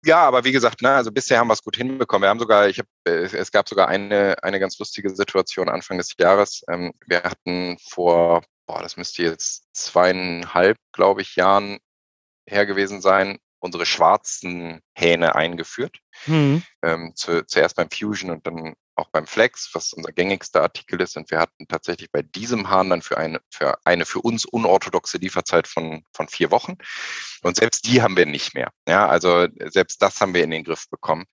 Ja, 0.05 0.21
aber 0.27 0.45
wie 0.45 0.53
gesagt, 0.53 0.83
ne, 0.83 0.91
also 0.91 1.13
bisher 1.13 1.39
haben 1.39 1.49
wir 1.49 1.55
es 1.55 1.63
gut 1.63 1.77
hinbekommen. 1.77 2.25
Wir 2.27 2.31
haben 2.31 2.41
sogar, 2.41 2.69
ich 2.69 2.79
hab, 2.81 2.87
äh, 3.05 3.25
es 3.25 3.53
gab 3.53 3.69
sogar 3.69 3.89
eine, 3.89 4.37
eine 4.43 4.59
ganz 4.59 4.79
lustige 4.79 5.11
Situation 5.11 5.69
Anfang 5.69 5.99
des 5.99 6.15
Jahres. 6.19 6.65
Ähm, 6.69 6.93
wir 7.07 7.23
hatten 7.23 7.79
vor, 7.89 8.43
boah, 8.67 8.83
das 8.83 8.97
müsste 8.97 9.23
jetzt 9.23 9.65
zweieinhalb, 9.73 10.77
glaube 10.93 11.23
ich, 11.23 11.37
Jahren 11.37 11.79
her 12.49 12.67
gewesen 12.67 13.01
sein, 13.01 13.39
unsere 13.61 13.87
schwarzen 13.87 14.81
Hähne 14.95 15.37
eingeführt. 15.37 15.99
Mhm. 16.27 16.65
Ähm, 16.83 17.13
zu, 17.15 17.47
zuerst 17.47 17.77
beim 17.77 17.91
Fusion 17.91 18.31
und 18.31 18.45
dann 18.47 18.75
auch 18.95 19.09
beim 19.11 19.27
Flex, 19.27 19.71
was 19.75 19.93
unser 19.93 20.13
gängigster 20.13 20.63
Artikel 20.63 21.01
ist. 21.01 21.17
Und 21.17 21.31
wir 21.31 21.39
hatten 21.39 21.67
tatsächlich 21.67 22.11
bei 22.11 22.23
diesem 22.23 22.69
Hahn 22.69 22.91
dann 22.91 23.03
für 23.03 23.17
eine, 23.17 23.41
für 23.51 23.79
eine 23.85 24.05
für 24.05 24.21
uns 24.21 24.45
unorthodoxe 24.45 25.19
Lieferzeit 25.19 25.67
von, 25.67 26.05
von 26.13 26.29
vier 26.29 26.51
Wochen. 26.51 26.77
Und 27.43 27.57
selbst 27.57 27.87
die 27.87 28.03
haben 28.03 28.17
wir 28.17 28.27
nicht 28.27 28.55
mehr. 28.55 28.71
Ja, 28.87 29.09
also 29.09 29.47
selbst 29.67 30.03
das 30.03 30.21
haben 30.21 30.35
wir 30.35 30.45
in 30.45 30.51
den 30.51 30.65
Griff 30.65 30.89
bekommen, 30.91 31.25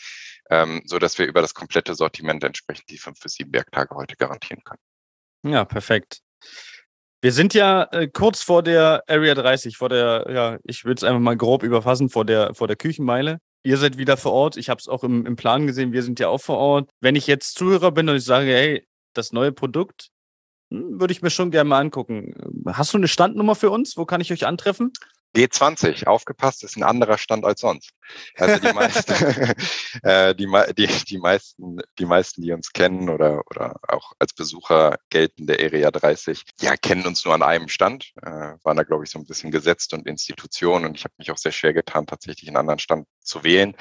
ähm, 0.50 0.82
so 0.86 1.00
dass 1.00 1.18
wir 1.20 1.28
über 1.28 1.42
das 1.42 1.54
komplette 1.54 1.96
Sortiment 1.96 2.44
entsprechend 2.44 2.90
die 2.90 2.98
fünf 2.98 3.20
bis 3.20 3.34
sieben 3.34 3.54
Werktage 3.54 3.96
heute 3.96 4.16
garantieren 4.16 4.64
können. 4.64 5.54
Ja, 5.54 5.66
perfekt. 5.66 6.22
Wir 7.22 7.34
sind 7.34 7.54
ja 7.54 7.84
äh, 7.92 8.08
kurz 8.08 8.42
vor 8.44 8.64
der 8.64 9.04
Area 9.08 9.36
30, 9.36 9.76
vor 9.76 9.90
der, 9.90 10.26
ja, 10.30 10.58
ich 10.64 10.86
würde 10.86 11.00
es 11.00 11.04
einfach 11.04 11.20
mal 11.20 11.36
grob 11.36 11.64
überfassen, 11.64 12.10
vor 12.10 12.24
der, 12.24 12.54
vor 12.56 12.68
der 12.68 12.78
Küchenmeile. 12.78 13.40
Ihr 13.64 13.78
seid 13.78 13.98
wieder 13.98 14.18
vor 14.18 14.32
Ort. 14.32 14.58
Ich 14.58 14.70
habe 14.70 14.80
es 14.80 14.88
auch 14.88 15.04
im, 15.04 15.26
im 15.26 15.36
Plan 15.36 15.68
gesehen. 15.68 15.92
Wir 15.92 16.04
sind 16.04 16.20
ja 16.20 16.30
auch 16.30 16.42
vor 16.42 16.58
Ort. 16.58 16.90
Wenn 17.02 17.16
ich 17.16 17.28
jetzt 17.28 17.58
Zuhörer 17.58 17.92
bin 17.92 18.08
und 18.10 18.16
ich 18.16 18.24
sage, 18.24 18.48
hey, 18.48 18.88
das 19.14 19.32
neue 19.32 19.52
Produkt 19.52 20.10
hm, 20.72 21.00
würde 21.00 21.12
ich 21.12 21.22
mir 21.22 21.30
schon 21.30 21.52
gerne 21.52 21.70
mal 21.70 21.80
angucken. 21.80 22.34
Hast 22.68 22.94
du 22.94 22.98
eine 22.98 23.08
Standnummer 23.08 23.56
für 23.56 23.70
uns? 23.70 23.98
Wo 23.98 24.06
kann 24.06 24.22
ich 24.22 24.32
euch 24.32 24.46
antreffen? 24.46 24.94
G20, 25.36 26.08
aufgepasst, 26.08 26.64
ist 26.64 26.76
ein 26.76 26.84
anderer 26.84 27.18
Stand 27.18 27.46
als 27.46 27.62
sonst. 27.62 27.92
Also 28.36 28.60
die 28.60 28.74
meisten, 28.74 29.14
äh, 30.04 30.34
die, 30.34 30.48
die, 30.76 30.88
die, 30.88 31.18
meisten, 31.20 31.80
die 32.00 32.06
meisten, 32.06 32.42
die 32.42 32.52
uns 32.52 32.72
kennen 32.74 33.10
oder, 33.10 33.44
oder 33.50 33.76
auch 33.88 34.14
als 34.18 34.34
Besucher 34.34 34.98
gelten 35.10 35.46
der 35.46 35.60
Area 35.60 35.92
30, 35.92 36.44
ja, 36.62 36.76
kennen 36.76 37.06
uns 37.06 37.24
nur 37.26 37.36
an 37.36 37.44
einem 37.44 37.70
Stand, 37.70 38.12
äh, 38.24 38.56
waren 38.64 38.78
da, 38.78 38.84
glaube 38.84 39.04
ich, 39.04 39.12
so 39.12 39.20
ein 39.20 39.26
bisschen 39.26 39.52
gesetzt 39.52 39.94
und 39.94 40.08
Institution 40.08 40.86
und 40.86 40.96
ich 40.96 41.04
habe 41.04 41.14
mich 41.18 41.32
auch 41.32 41.38
sehr 41.38 41.52
schwer 41.52 41.74
getan, 41.74 42.08
tatsächlich 42.08 42.48
einen 42.48 42.58
anderen 42.58 42.80
Stand 42.80 43.08
zu 43.22 43.44
wählen. 43.44 43.76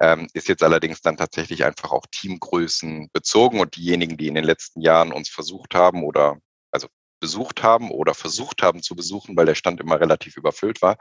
Ähm, 0.00 0.28
ist 0.34 0.48
jetzt 0.48 0.62
allerdings 0.62 1.00
dann 1.00 1.16
tatsächlich 1.16 1.64
einfach 1.64 1.90
auch 1.90 2.06
Teamgrößen 2.10 3.10
bezogen 3.12 3.60
und 3.60 3.76
diejenigen, 3.76 4.16
die 4.16 4.28
in 4.28 4.34
den 4.34 4.44
letzten 4.44 4.80
Jahren 4.80 5.12
uns 5.12 5.28
versucht 5.28 5.74
haben 5.74 6.04
oder 6.04 6.38
besucht 7.22 7.62
haben 7.62 7.90
oder 7.90 8.12
versucht 8.12 8.62
haben 8.62 8.82
zu 8.82 8.94
besuchen, 8.94 9.36
weil 9.36 9.46
der 9.46 9.54
Stand 9.54 9.80
immer 9.80 9.98
relativ 9.98 10.36
überfüllt 10.36 10.82
war, 10.82 10.98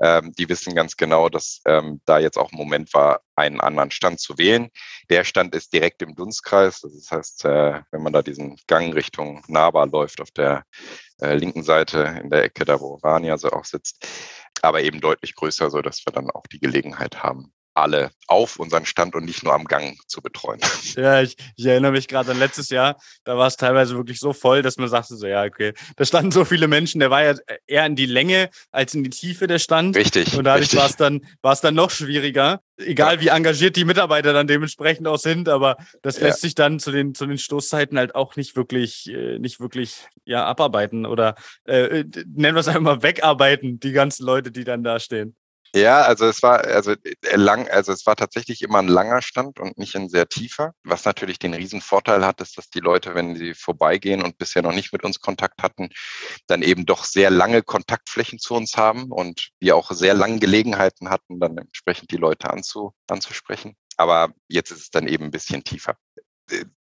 ähm, 0.00 0.32
die 0.38 0.48
wissen 0.48 0.74
ganz 0.74 0.96
genau, 0.96 1.28
dass 1.28 1.60
ähm, 1.66 2.00
da 2.06 2.18
jetzt 2.18 2.38
auch 2.38 2.52
ein 2.52 2.56
Moment 2.56 2.94
war, 2.94 3.20
einen 3.34 3.60
anderen 3.60 3.90
Stand 3.90 4.20
zu 4.20 4.38
wählen. 4.38 4.70
Der 5.10 5.24
Stand 5.24 5.54
ist 5.54 5.72
direkt 5.72 6.00
im 6.00 6.14
Dunstkreis. 6.14 6.80
Das 6.80 7.10
heißt, 7.10 7.44
äh, 7.44 7.82
wenn 7.90 8.02
man 8.02 8.12
da 8.12 8.22
diesen 8.22 8.56
Gang 8.66 8.94
Richtung 8.94 9.42
Naba 9.48 9.84
läuft, 9.84 10.20
auf 10.20 10.30
der 10.30 10.64
äh, 11.20 11.34
linken 11.34 11.64
Seite 11.64 12.20
in 12.22 12.30
der 12.30 12.44
Ecke, 12.44 12.64
da 12.64 12.80
wo 12.80 12.94
Rania 13.02 13.36
so 13.36 13.50
auch 13.50 13.64
sitzt, 13.64 14.06
aber 14.62 14.82
eben 14.82 15.00
deutlich 15.00 15.34
größer, 15.34 15.70
so 15.70 15.82
dass 15.82 16.06
wir 16.06 16.12
dann 16.12 16.30
auch 16.30 16.46
die 16.46 16.60
Gelegenheit 16.60 17.22
haben, 17.22 17.52
alle 17.76 18.10
auf 18.26 18.58
unseren 18.58 18.86
Stand 18.86 19.14
und 19.14 19.24
nicht 19.24 19.44
nur 19.44 19.54
am 19.54 19.64
Gang 19.64 19.96
zu 20.06 20.20
betreuen. 20.22 20.60
Ja, 20.96 21.20
ich, 21.20 21.36
ich 21.56 21.66
erinnere 21.66 21.92
mich 21.92 22.08
gerade 22.08 22.30
an 22.30 22.38
letztes 22.38 22.70
Jahr, 22.70 22.96
da 23.24 23.36
war 23.36 23.48
es 23.48 23.56
teilweise 23.56 23.96
wirklich 23.96 24.18
so 24.18 24.32
voll, 24.32 24.62
dass 24.62 24.78
man 24.78 24.88
sagte 24.88 25.16
so, 25.16 25.26
ja, 25.26 25.44
okay, 25.44 25.74
da 25.96 26.06
standen 26.06 26.30
so 26.30 26.44
viele 26.46 26.68
Menschen, 26.68 27.00
der 27.00 27.10
war 27.10 27.22
ja 27.22 27.34
eher 27.66 27.84
in 27.84 27.96
die 27.96 28.06
Länge 28.06 28.48
als 28.70 28.94
in 28.94 29.04
die 29.04 29.10
Tiefe 29.10 29.46
der 29.46 29.58
Stand. 29.58 29.94
Richtig. 29.94 30.36
Und 30.36 30.44
dadurch 30.44 30.74
war 30.74 30.86
es 30.86 30.96
dann, 30.96 31.20
war 31.42 31.52
es 31.52 31.60
dann 31.60 31.74
noch 31.74 31.90
schwieriger, 31.90 32.60
egal 32.78 33.16
ja. 33.16 33.20
wie 33.20 33.28
engagiert 33.28 33.76
die 33.76 33.84
Mitarbeiter 33.84 34.32
dann 34.32 34.46
dementsprechend 34.46 35.06
auch 35.06 35.18
sind, 35.18 35.48
aber 35.48 35.76
das 36.00 36.18
lässt 36.20 36.42
ja. 36.42 36.46
sich 36.46 36.54
dann 36.54 36.78
zu 36.78 36.90
den, 36.92 37.14
zu 37.14 37.26
den 37.26 37.38
Stoßzeiten 37.38 37.98
halt 37.98 38.14
auch 38.14 38.36
nicht 38.36 38.56
wirklich, 38.56 39.10
äh, 39.10 39.38
nicht 39.38 39.60
wirklich, 39.60 40.06
ja, 40.24 40.46
abarbeiten 40.46 41.04
oder, 41.04 41.34
äh, 41.64 42.04
nennen 42.26 42.56
wir 42.56 42.60
es 42.60 42.68
einfach 42.68 42.80
mal 42.80 43.02
wegarbeiten, 43.02 43.80
die 43.80 43.92
ganzen 43.92 44.24
Leute, 44.24 44.50
die 44.50 44.64
dann 44.64 44.82
da 44.82 44.98
stehen. 44.98 45.36
Ja, 45.76 46.00
also 46.04 46.24
es 46.24 46.42
war 46.42 46.64
also 46.64 46.92
äh, 46.92 47.36
lang, 47.36 47.68
also 47.68 47.92
es 47.92 48.06
war 48.06 48.16
tatsächlich 48.16 48.62
immer 48.62 48.78
ein 48.78 48.88
langer 48.88 49.20
Stand 49.20 49.60
und 49.60 49.76
nicht 49.76 49.94
ein 49.94 50.08
sehr 50.08 50.26
tiefer. 50.26 50.72
Was 50.84 51.04
natürlich 51.04 51.38
den 51.38 51.52
Riesenvorteil 51.52 52.24
hat, 52.24 52.40
ist, 52.40 52.56
dass 52.56 52.70
die 52.70 52.80
Leute, 52.80 53.14
wenn 53.14 53.36
sie 53.36 53.52
vorbeigehen 53.52 54.22
und 54.22 54.38
bisher 54.38 54.62
noch 54.62 54.72
nicht 54.72 54.94
mit 54.94 55.04
uns 55.04 55.20
Kontakt 55.20 55.62
hatten, 55.62 55.90
dann 56.46 56.62
eben 56.62 56.86
doch 56.86 57.04
sehr 57.04 57.28
lange 57.28 57.62
Kontaktflächen 57.62 58.38
zu 58.38 58.54
uns 58.54 58.78
haben 58.78 59.12
und 59.12 59.50
wir 59.60 59.76
auch 59.76 59.90
sehr 59.90 60.14
lange 60.14 60.38
Gelegenheiten 60.38 61.10
hatten, 61.10 61.40
dann 61.40 61.58
entsprechend 61.58 62.10
die 62.10 62.16
Leute 62.16 62.48
anzu, 62.48 62.94
anzusprechen. 63.06 63.76
Aber 63.98 64.32
jetzt 64.48 64.70
ist 64.70 64.80
es 64.80 64.90
dann 64.90 65.06
eben 65.06 65.24
ein 65.26 65.30
bisschen 65.30 65.62
tiefer 65.62 65.96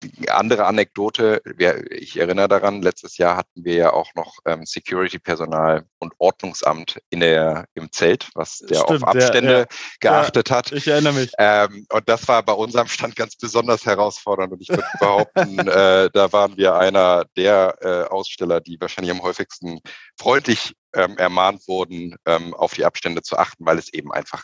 die 0.04 0.30
andere 0.30 0.65
Anekdote, 0.65 1.41
ich 1.89 2.17
erinnere 2.17 2.47
daran, 2.47 2.82
letztes 2.82 3.17
Jahr 3.17 3.38
hatten 3.38 3.63
wir 3.63 3.75
ja 3.75 3.93
auch 3.93 4.13
noch 4.15 4.38
ähm, 4.45 4.65
Security-Personal 4.65 5.86
und 5.99 6.13
Ordnungsamt 6.19 6.99
in 7.10 7.21
der, 7.21 7.65
im 7.73 7.91
Zelt, 7.91 8.30
was 8.36 8.60
der 8.60 8.80
Stimmt, 8.82 9.04
auf 9.04 9.10
Abstände 9.10 9.51
ja, 9.51 9.60
ja. 9.60 9.65
geachtet 9.99 10.49
ja, 10.49 10.56
hat. 10.56 10.71
Ich 10.71 10.88
erinnere 10.88 11.13
mich. 11.13 11.32
Ähm, 11.39 11.88
und 11.91 12.08
das 12.08 12.28
war 12.28 12.43
bei 12.43 12.54
unserem 12.54 12.88
Stand 12.88 13.15
ganz 13.15 13.36
besonders 13.36 13.86
herausfordernd. 13.86 14.54
Und 14.54 14.62
ich 14.62 14.69
würde 14.69 14.86
behaupten, 14.99 15.60
äh, 15.67 16.10
da 16.13 16.32
waren 16.32 16.58
wir 16.58 16.75
einer 16.75 17.25
der 17.36 17.75
äh, 17.82 18.12
Aussteller, 18.12 18.62
die 18.62 18.80
wahrscheinlich 18.80 19.12
am 19.12 19.23
häufigsten 19.23 19.80
freundlich 20.19 20.75
ähm, 20.93 21.17
ermahnt 21.17 21.67
wurden, 21.67 22.15
ähm, 22.25 22.54
auf 22.54 22.73
die 22.73 22.86
Abstände 22.86 23.21
zu 23.21 23.38
achten, 23.38 23.65
weil 23.65 23.80
es 23.80 23.91
eben 23.93 24.12
einfach 24.12 24.43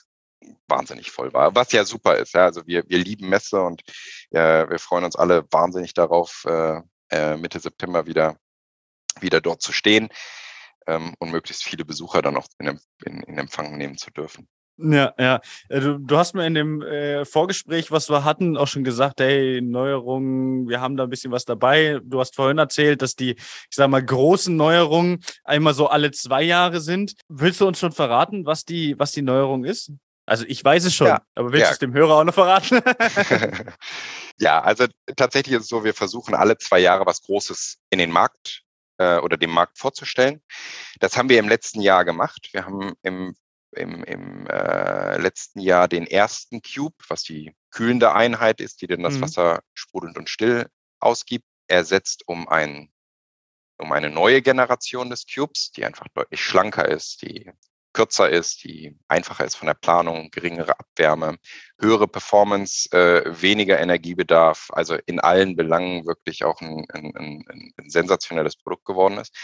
wahnsinnig 0.71 1.11
voll 1.11 1.31
war. 1.33 1.53
Was 1.53 1.71
ja 1.71 1.85
super 1.85 2.17
ist. 2.17 2.33
Ja. 2.33 2.45
Also 2.45 2.65
wir, 2.65 2.83
wir 2.87 2.97
lieben 2.97 3.29
Messe 3.29 3.61
und 3.61 3.83
äh, 4.31 4.67
wir 4.67 4.79
freuen 4.79 5.03
uns 5.03 5.15
alle 5.15 5.45
wahnsinnig 5.51 5.93
darauf, 5.93 6.43
äh, 6.47 6.81
äh, 7.11 7.37
Mitte 7.37 7.59
September 7.59 8.07
wieder, 8.07 8.37
wieder 9.19 9.41
dort 9.41 9.61
zu 9.61 9.71
stehen 9.71 10.09
ähm, 10.87 11.13
und 11.19 11.31
möglichst 11.31 11.63
viele 11.63 11.85
Besucher 11.85 12.21
dann 12.21 12.37
auch 12.37 12.47
in, 12.57 12.79
in, 13.05 13.23
in 13.23 13.37
Empfang 13.37 13.77
nehmen 13.77 13.97
zu 13.97 14.09
dürfen. 14.09 14.47
Ja, 14.77 15.13
ja. 15.19 15.41
Äh, 15.69 15.79
du, 15.79 15.99
du 15.99 16.17
hast 16.17 16.33
mir 16.33 16.47
in 16.47 16.55
dem 16.55 16.81
äh, 16.81 17.25
Vorgespräch, 17.25 17.91
was 17.91 18.09
wir 18.09 18.23
hatten, 18.23 18.57
auch 18.57 18.67
schon 18.67 18.83
gesagt, 18.83 19.19
hey, 19.19 19.61
Neuerungen, 19.61 20.67
wir 20.67 20.81
haben 20.81 20.97
da 20.97 21.03
ein 21.03 21.09
bisschen 21.09 21.31
was 21.31 21.45
dabei. 21.45 21.99
Du 22.03 22.19
hast 22.19 22.35
vorhin 22.35 22.57
erzählt, 22.57 23.01
dass 23.01 23.15
die, 23.15 23.31
ich 23.31 23.75
sag 23.75 23.89
mal, 23.89 24.03
großen 24.03 24.55
Neuerungen 24.55 25.23
einmal 25.43 25.73
so 25.73 25.87
alle 25.87 26.11
zwei 26.11 26.41
Jahre 26.41 26.79
sind. 26.79 27.13
Willst 27.27 27.61
du 27.61 27.67
uns 27.67 27.79
schon 27.79 27.91
verraten, 27.91 28.45
was 28.45 28.65
die, 28.65 28.97
was 28.97 29.11
die 29.11 29.21
Neuerung 29.21 29.65
ist? 29.65 29.91
Also 30.25 30.45
ich 30.47 30.63
weiß 30.63 30.85
es 30.85 30.95
schon, 30.95 31.07
ja. 31.07 31.21
aber 31.35 31.51
willst 31.51 31.69
du 31.69 31.73
es 31.73 31.79
dem 31.79 31.93
Hörer 31.93 32.19
auch 32.19 32.23
noch 32.23 32.33
verraten? 32.33 32.81
ja, 34.37 34.61
also 34.61 34.85
tatsächlich 35.15 35.55
ist 35.55 35.63
es 35.63 35.67
so, 35.67 35.83
wir 35.83 35.93
versuchen 35.93 36.35
alle 36.35 36.57
zwei 36.57 36.79
Jahre 36.79 37.05
was 37.05 37.21
Großes 37.23 37.79
in 37.89 37.99
den 37.99 38.11
Markt 38.11 38.63
äh, 38.97 39.17
oder 39.17 39.37
dem 39.37 39.51
Markt 39.51 39.77
vorzustellen. 39.77 40.41
Das 40.99 41.17
haben 41.17 41.29
wir 41.29 41.39
im 41.39 41.49
letzten 41.49 41.81
Jahr 41.81 42.05
gemacht. 42.05 42.49
Wir 42.51 42.65
haben 42.65 42.93
im, 43.01 43.35
im, 43.71 44.03
im 44.03 44.47
äh, 44.47 45.17
letzten 45.17 45.59
Jahr 45.59 45.87
den 45.87 46.05
ersten 46.05 46.61
Cube, 46.61 46.95
was 47.07 47.23
die 47.23 47.55
kühlende 47.71 48.13
Einheit 48.13 48.61
ist, 48.61 48.81
die 48.81 48.87
denn 48.87 49.03
das 49.03 49.15
mhm. 49.15 49.21
Wasser 49.21 49.63
sprudelnd 49.73 50.17
und 50.17 50.29
still 50.29 50.67
ausgibt, 50.99 51.45
ersetzt 51.67 52.27
um 52.27 52.47
ein 52.47 52.91
um 53.81 53.91
eine 53.91 54.09
neue 54.09 54.41
Generation 54.41 55.09
des 55.09 55.25
Cubes, 55.25 55.71
die 55.71 55.85
einfach 55.85 56.07
deutlich 56.13 56.39
schlanker 56.41 56.87
ist, 56.87 57.23
die 57.23 57.51
kürzer 57.93 58.29
ist, 58.29 58.63
die 58.63 58.97
einfacher 59.07 59.45
ist 59.45 59.55
von 59.55 59.67
der 59.67 59.73
Planung, 59.73 60.31
geringere 60.31 60.79
Abwärme, 60.79 61.37
höhere 61.79 62.07
Performance, 62.07 62.89
äh, 62.91 63.23
weniger 63.41 63.79
Energiebedarf, 63.79 64.69
also 64.71 64.97
in 65.05 65.19
allen 65.19 65.55
Belangen 65.55 66.05
wirklich 66.05 66.43
auch 66.43 66.61
ein, 66.61 66.85
ein, 66.93 67.15
ein, 67.15 67.45
ein, 67.77 67.89
sensationelles 67.89 68.55
Produkt 68.55 68.85
geworden 68.85 69.17
ist. 69.17 69.35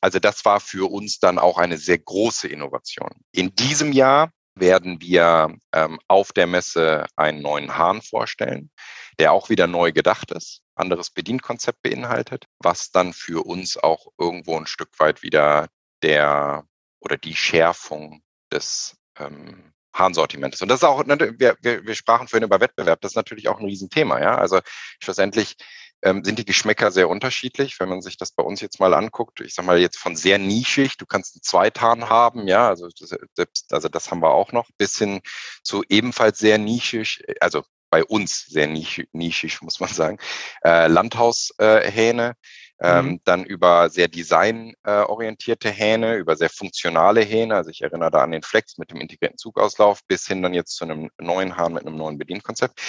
Also 0.00 0.18
das 0.18 0.44
war 0.44 0.60
für 0.60 0.90
uns 0.90 1.18
dann 1.18 1.38
auch 1.38 1.58
eine 1.58 1.78
sehr 1.78 1.98
große 1.98 2.48
Innovation. 2.48 3.10
In 3.32 3.54
diesem 3.54 3.92
Jahr 3.92 4.30
werden 4.54 5.00
wir 5.00 5.54
ähm, 5.72 5.98
auf 6.08 6.32
der 6.32 6.46
Messe 6.46 7.06
einen 7.16 7.42
neuen 7.42 7.76
Hahn 7.76 8.02
vorstellen, 8.02 8.70
der 9.18 9.32
auch 9.32 9.50
wieder 9.50 9.66
neu 9.66 9.92
gedacht 9.92 10.30
ist, 10.32 10.62
anderes 10.74 11.10
Bedienkonzept 11.10 11.82
beinhaltet, 11.82 12.46
was 12.58 12.90
dann 12.90 13.12
für 13.12 13.44
uns 13.44 13.76
auch 13.76 14.08
irgendwo 14.18 14.56
ein 14.56 14.66
Stück 14.66 14.98
weit 14.98 15.22
wieder 15.22 15.68
der 16.02 16.64
oder 17.00 17.16
die 17.16 17.36
Schärfung 17.36 18.22
des 18.52 18.96
ähm, 19.18 19.72
Harnsortimentes. 19.94 20.62
Und 20.62 20.68
das 20.68 20.80
ist 20.80 20.84
auch, 20.84 21.04
wir, 21.06 21.56
wir, 21.60 21.86
wir 21.86 21.94
sprachen 21.94 22.28
vorhin 22.28 22.44
über 22.44 22.60
Wettbewerb, 22.60 23.00
das 23.00 23.12
ist 23.12 23.16
natürlich 23.16 23.48
auch 23.48 23.58
ein 23.58 23.66
Riesenthema. 23.66 24.20
Ja? 24.20 24.36
Also 24.36 24.60
schlussendlich 25.00 25.56
ähm, 26.02 26.24
sind 26.24 26.38
die 26.38 26.44
Geschmäcker 26.44 26.90
sehr 26.90 27.08
unterschiedlich. 27.08 27.80
Wenn 27.80 27.88
man 27.88 28.02
sich 28.02 28.16
das 28.16 28.32
bei 28.32 28.42
uns 28.42 28.60
jetzt 28.60 28.80
mal 28.80 28.94
anguckt, 28.94 29.40
ich 29.40 29.54
sag 29.54 29.64
mal 29.64 29.78
jetzt 29.78 29.98
von 29.98 30.16
sehr 30.16 30.38
nischig, 30.38 30.96
du 30.96 31.06
kannst 31.06 31.34
einen 31.34 31.42
Zweithahn 31.42 32.08
haben, 32.08 32.46
ja, 32.46 32.68
also 32.68 32.88
das, 33.34 33.66
also 33.70 33.88
das 33.88 34.10
haben 34.10 34.20
wir 34.20 34.30
auch 34.30 34.52
noch, 34.52 34.68
bis 34.78 34.96
hin 34.98 35.20
zu 35.62 35.82
ebenfalls 35.88 36.38
sehr 36.38 36.58
nischig, 36.58 37.24
also 37.40 37.64
bei 37.90 38.04
uns 38.04 38.44
sehr 38.46 38.66
nischig, 38.66 39.08
nischig 39.12 39.62
muss 39.62 39.80
man 39.80 39.88
sagen, 39.90 40.18
äh, 40.62 40.86
Landhaushähne. 40.88 42.28
Äh, 42.30 42.34
ähm, 42.80 43.06
mhm. 43.06 43.20
dann 43.24 43.44
über 43.44 43.90
sehr 43.90 44.08
designorientierte 44.08 45.70
Hähne, 45.70 46.14
über 46.16 46.36
sehr 46.36 46.50
funktionale 46.50 47.22
Hähne. 47.22 47.56
Also 47.56 47.70
ich 47.70 47.82
erinnere 47.82 48.10
da 48.10 48.22
an 48.22 48.30
den 48.30 48.42
Flex 48.42 48.78
mit 48.78 48.90
dem 48.90 49.00
integrierten 49.00 49.38
Zugauslauf 49.38 50.00
bis 50.06 50.26
hin 50.26 50.42
dann 50.42 50.54
jetzt 50.54 50.76
zu 50.76 50.84
einem 50.84 51.10
neuen 51.18 51.56
Hahn 51.56 51.72
mit 51.74 51.86
einem 51.86 51.96
neuen 51.96 52.18
Bedienkonzept. 52.18 52.80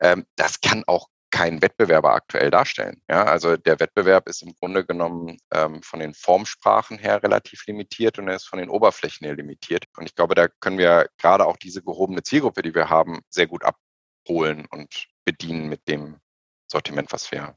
Ähm, 0.00 0.26
das 0.36 0.60
kann 0.60 0.84
auch 0.86 1.08
kein 1.30 1.60
Wettbewerber 1.60 2.14
aktuell 2.14 2.50
darstellen. 2.50 3.02
Ja, 3.08 3.24
also 3.24 3.56
der 3.56 3.80
Wettbewerb 3.80 4.28
ist 4.28 4.42
im 4.42 4.54
Grunde 4.54 4.84
genommen 4.84 5.38
ähm, 5.52 5.82
von 5.82 6.00
den 6.00 6.14
Formsprachen 6.14 6.98
her 6.98 7.22
relativ 7.22 7.66
limitiert 7.66 8.18
und 8.18 8.28
er 8.28 8.36
ist 8.36 8.48
von 8.48 8.58
den 8.58 8.70
Oberflächen 8.70 9.26
her 9.26 9.36
limitiert. 9.36 9.84
Und 9.96 10.06
ich 10.06 10.14
glaube, 10.14 10.34
da 10.34 10.48
können 10.60 10.78
wir 10.78 11.08
gerade 11.18 11.46
auch 11.46 11.56
diese 11.56 11.82
gehobene 11.82 12.22
Zielgruppe, 12.22 12.62
die 12.62 12.74
wir 12.74 12.88
haben, 12.88 13.20
sehr 13.28 13.46
gut 13.46 13.62
abholen 13.64 14.66
und 14.70 15.06
bedienen 15.24 15.68
mit 15.68 15.86
dem 15.88 16.18
Sortiment, 16.66 17.12
was 17.12 17.30
wir 17.30 17.56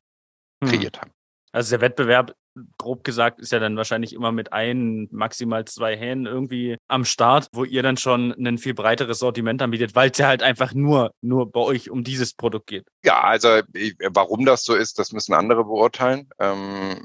hm. 0.64 0.70
kreiert 0.70 1.02
haben. 1.02 1.12
Also 1.52 1.72
der 1.72 1.82
Wettbewerb, 1.82 2.34
grob 2.78 3.04
gesagt, 3.04 3.40
ist 3.40 3.52
ja 3.52 3.60
dann 3.60 3.78
wahrscheinlich 3.78 4.14
immer 4.14 4.32
mit 4.32 4.54
ein, 4.54 5.08
maximal 5.12 5.66
zwei 5.66 5.96
Hähnen 5.98 6.26
irgendwie 6.26 6.78
am 6.88 7.06
Start, 7.06 7.48
wo 7.54 7.64
ihr 7.64 7.84
dann 7.84 7.98
schon 7.98 8.32
ein 8.34 8.58
viel 8.58 8.74
breiteres 8.74 9.20
Sortiment 9.20 9.62
anbietet, 9.62 9.96
weil 9.96 10.12
es 10.12 10.18
ja 10.18 10.28
halt 10.28 10.44
einfach 10.44 10.74
nur, 10.74 11.12
nur 11.22 11.52
bei 11.52 11.62
euch 11.62 11.90
um 11.90 12.04
dieses 12.04 12.34
Produkt 12.34 12.68
geht. 12.68 12.88
Ja, 13.04 13.22
also 13.22 13.62
warum 14.10 14.46
das 14.46 14.64
so 14.64 14.76
ist, 14.76 15.00
das 15.00 15.12
müssen 15.12 15.34
andere 15.34 15.64
beurteilen. 15.64 16.30
Ähm, 16.40 17.04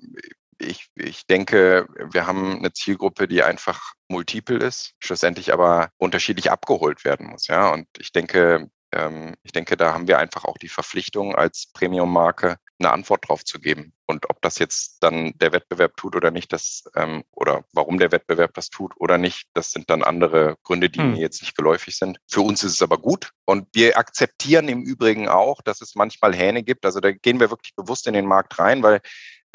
ich, 0.59 0.87
ich 0.95 1.27
denke, 1.27 1.87
wir 2.13 2.27
haben 2.27 2.59
eine 2.59 2.73
Zielgruppe, 2.73 3.29
die 3.29 3.43
einfach 3.43 3.93
multiple 4.09 4.59
ist, 4.59 4.93
schlussendlich 4.99 5.53
aber 5.53 5.91
unterschiedlich 5.99 6.51
abgeholt 6.51 7.05
werden 7.05 7.27
muss. 7.27 7.47
Ja, 7.47 7.73
und 7.73 7.87
ich 7.99 8.13
denke, 8.13 8.71
ähm, 8.93 9.35
ich 9.43 9.53
denke, 9.53 9.77
da 9.77 9.93
haben 9.93 10.09
wir 10.09 10.19
einfach 10.19 10.45
auch 10.45 10.59
die 10.59 10.69
Verpflichtung 10.69 11.35
als 11.35 11.71
Premium-Marke 11.75 12.57
eine 12.79 12.93
Antwort 12.93 13.29
drauf 13.29 13.45
zu 13.45 13.59
geben. 13.59 13.93
Und 14.07 14.29
ob 14.31 14.41
das 14.43 14.59
jetzt 14.59 14.99
dann 15.01 15.33
der 15.37 15.53
Wettbewerb 15.53 15.97
tut 15.97 16.15
oder 16.15 16.31
nicht, 16.31 16.53
das 16.53 16.85
ähm, 16.95 17.25
oder 17.33 17.65
warum 17.73 17.99
der 17.99 18.13
Wettbewerb 18.13 18.55
das 18.55 18.71
tut 18.71 18.93
oder 18.99 19.19
nicht, 19.19 19.49
das 19.55 19.73
sind 19.73 19.91
dann 19.91 20.03
andere 20.03 20.57
Gründe, 20.63 20.91
die 20.91 21.01
hm. 21.01 21.13
mir 21.13 21.21
jetzt 21.21 21.43
nicht 21.43 21.57
geläufig 21.57 21.97
sind. 21.97 22.19
Für 22.29 22.43
uns 22.43 22.63
ist 22.63 22.75
es 22.75 22.83
aber 22.83 22.99
gut. 22.99 23.31
Und 23.45 23.67
wir 23.73 23.99
akzeptieren 23.99 24.69
im 24.69 24.83
Übrigen 24.83 25.29
auch, 25.29 25.63
dass 25.63 25.81
es 25.81 25.95
manchmal 25.95 26.35
Hähne 26.35 26.63
gibt. 26.63 26.85
Also 26.85 27.01
da 27.01 27.13
gehen 27.13 27.41
wir 27.41 27.51
wirklich 27.51 27.75
bewusst 27.75 28.07
in 28.07 28.15
den 28.15 28.27
Markt 28.27 28.59
rein, 28.59 28.83
weil 28.83 29.01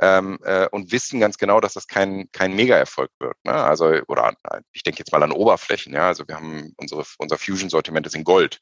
ähm, 0.01 0.39
äh, 0.43 0.67
und 0.69 0.91
wissen 0.91 1.19
ganz 1.19 1.37
genau, 1.37 1.59
dass 1.61 1.73
das 1.73 1.87
kein, 1.87 2.29
kein 2.31 2.53
Mega-Erfolg 2.53 3.11
wird. 3.19 3.37
Ne? 3.43 3.53
Also, 3.53 3.85
oder 4.07 4.33
ich 4.73 4.83
denke 4.83 4.99
jetzt 4.99 5.11
mal 5.11 5.23
an 5.23 5.31
Oberflächen, 5.31 5.93
ja. 5.93 6.07
Also 6.07 6.27
wir 6.27 6.35
haben 6.35 6.73
unsere, 6.77 7.05
unser 7.17 7.37
Fusion-Sortiment 7.37 8.07
ist 8.07 8.15
in 8.15 8.23
Gold 8.23 8.59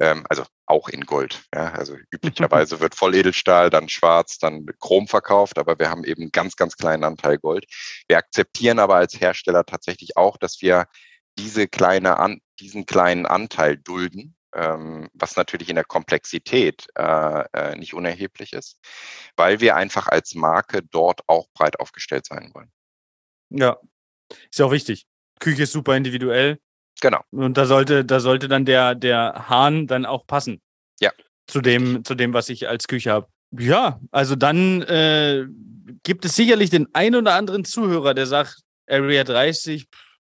ähm, 0.00 0.24
also 0.28 0.44
auch 0.66 0.88
in 0.88 1.02
Gold. 1.02 1.42
Ja? 1.54 1.72
Also 1.72 1.96
üblicherweise 2.10 2.80
wird 2.80 2.94
Volledelstahl, 2.94 3.70
dann 3.70 3.88
Schwarz, 3.88 4.38
dann 4.38 4.66
Chrom 4.80 5.08
verkauft, 5.08 5.58
aber 5.58 5.78
wir 5.78 5.90
haben 5.90 6.04
eben 6.04 6.22
einen 6.22 6.32
ganz, 6.32 6.56
ganz 6.56 6.76
kleinen 6.76 7.04
Anteil 7.04 7.38
Gold. 7.38 7.66
Wir 8.08 8.18
akzeptieren 8.18 8.78
aber 8.78 8.96
als 8.96 9.20
Hersteller 9.20 9.64
tatsächlich 9.64 10.16
auch, 10.16 10.36
dass 10.36 10.60
wir 10.60 10.86
diese 11.38 11.68
kleine 11.68 12.18
an, 12.18 12.40
diesen 12.60 12.86
kleinen 12.86 13.26
Anteil 13.26 13.76
dulden, 13.76 14.35
ähm, 14.56 15.08
was 15.14 15.36
natürlich 15.36 15.68
in 15.68 15.76
der 15.76 15.84
Komplexität 15.84 16.86
äh, 16.96 17.44
äh, 17.52 17.76
nicht 17.76 17.94
unerheblich 17.94 18.52
ist, 18.52 18.78
weil 19.36 19.60
wir 19.60 19.76
einfach 19.76 20.08
als 20.08 20.34
Marke 20.34 20.82
dort 20.82 21.20
auch 21.28 21.48
breit 21.52 21.78
aufgestellt 21.78 22.26
sein 22.26 22.50
wollen. 22.54 22.70
Ja, 23.50 23.76
ist 24.50 24.58
ja 24.58 24.66
auch 24.66 24.72
wichtig. 24.72 25.06
Küche 25.38 25.64
ist 25.64 25.72
super 25.72 25.96
individuell. 25.96 26.58
Genau. 27.00 27.20
Und 27.30 27.58
da 27.58 27.66
sollte, 27.66 28.04
da 28.04 28.20
sollte 28.20 28.48
dann 28.48 28.64
der, 28.64 28.94
der 28.94 29.48
Hahn 29.48 29.86
dann 29.86 30.06
auch 30.06 30.26
passen. 30.26 30.62
Ja. 30.98 31.12
Zu 31.46 31.60
dem, 31.60 32.04
zu 32.04 32.14
dem, 32.14 32.32
was 32.32 32.48
ich 32.48 32.68
als 32.68 32.88
Küche 32.88 33.10
habe. 33.10 33.28
Ja, 33.52 34.00
also 34.10 34.34
dann 34.34 34.82
äh, 34.82 35.44
gibt 36.02 36.24
es 36.24 36.34
sicherlich 36.34 36.70
den 36.70 36.88
ein 36.94 37.14
oder 37.14 37.34
anderen 37.34 37.64
Zuhörer, 37.64 38.14
der 38.14 38.26
sagt, 38.26 38.62
Area 38.88 39.24
30, 39.24 39.86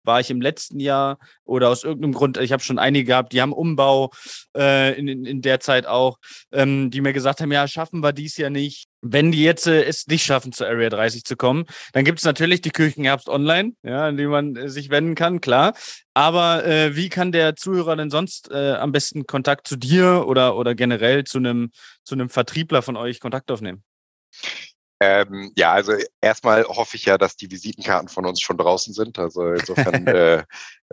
war 0.03 0.19
ich 0.19 0.29
im 0.29 0.41
letzten 0.41 0.79
Jahr 0.79 1.17
oder 1.43 1.69
aus 1.69 1.83
irgendeinem 1.83 2.13
Grund, 2.13 2.37
ich 2.37 2.51
habe 2.51 2.63
schon 2.63 2.79
einige 2.79 3.05
gehabt, 3.05 3.33
die 3.33 3.41
haben 3.41 3.53
Umbau 3.53 4.11
äh, 4.55 4.97
in, 4.97 5.07
in, 5.07 5.25
in 5.25 5.41
der 5.41 5.59
Zeit 5.59 5.85
auch, 5.85 6.17
ähm, 6.51 6.91
die 6.91 7.01
mir 7.01 7.13
gesagt 7.13 7.41
haben, 7.41 7.51
ja, 7.51 7.67
schaffen 7.67 8.01
wir 8.01 8.13
dies 8.13 8.37
ja 8.37 8.49
nicht. 8.49 8.87
Wenn 9.01 9.31
die 9.31 9.43
jetzt 9.43 9.67
äh, 9.67 9.83
es 9.83 10.07
nicht 10.07 10.23
schaffen, 10.23 10.51
zur 10.51 10.67
Area 10.67 10.89
30 10.89 11.23
zu 11.23 11.35
kommen, 11.35 11.65
dann 11.93 12.05
gibt 12.05 12.19
es 12.19 12.25
natürlich 12.25 12.61
die 12.61 12.69
Küchenherbst 12.69 13.29
online, 13.29 13.73
ja, 13.83 14.07
an 14.07 14.17
die 14.17 14.27
man 14.27 14.55
äh, 14.55 14.69
sich 14.69 14.89
wenden 14.89 15.15
kann, 15.15 15.41
klar. 15.41 15.73
Aber 16.13 16.65
äh, 16.65 16.95
wie 16.95 17.09
kann 17.09 17.31
der 17.31 17.55
Zuhörer 17.55 17.95
denn 17.95 18.09
sonst 18.09 18.51
äh, 18.51 18.73
am 18.73 18.91
besten 18.91 19.25
Kontakt 19.25 19.67
zu 19.67 19.75
dir 19.75 20.25
oder, 20.27 20.55
oder 20.55 20.75
generell 20.75 21.23
zu 21.23 21.37
einem 21.37 21.71
zu 22.03 22.15
einem 22.15 22.29
Vertriebler 22.29 22.81
von 22.81 22.97
euch 22.97 23.19
Kontakt 23.19 23.51
aufnehmen? 23.51 23.83
Ähm, 25.01 25.51
ja, 25.55 25.71
also 25.71 25.93
erstmal 26.21 26.63
hoffe 26.63 26.95
ich 26.95 27.05
ja, 27.05 27.17
dass 27.17 27.35
die 27.35 27.49
Visitenkarten 27.49 28.07
von 28.07 28.27
uns 28.27 28.39
schon 28.39 28.57
draußen 28.57 28.93
sind. 28.93 29.17
Also 29.17 29.53
insofern 29.53 30.05
äh, 30.07 30.43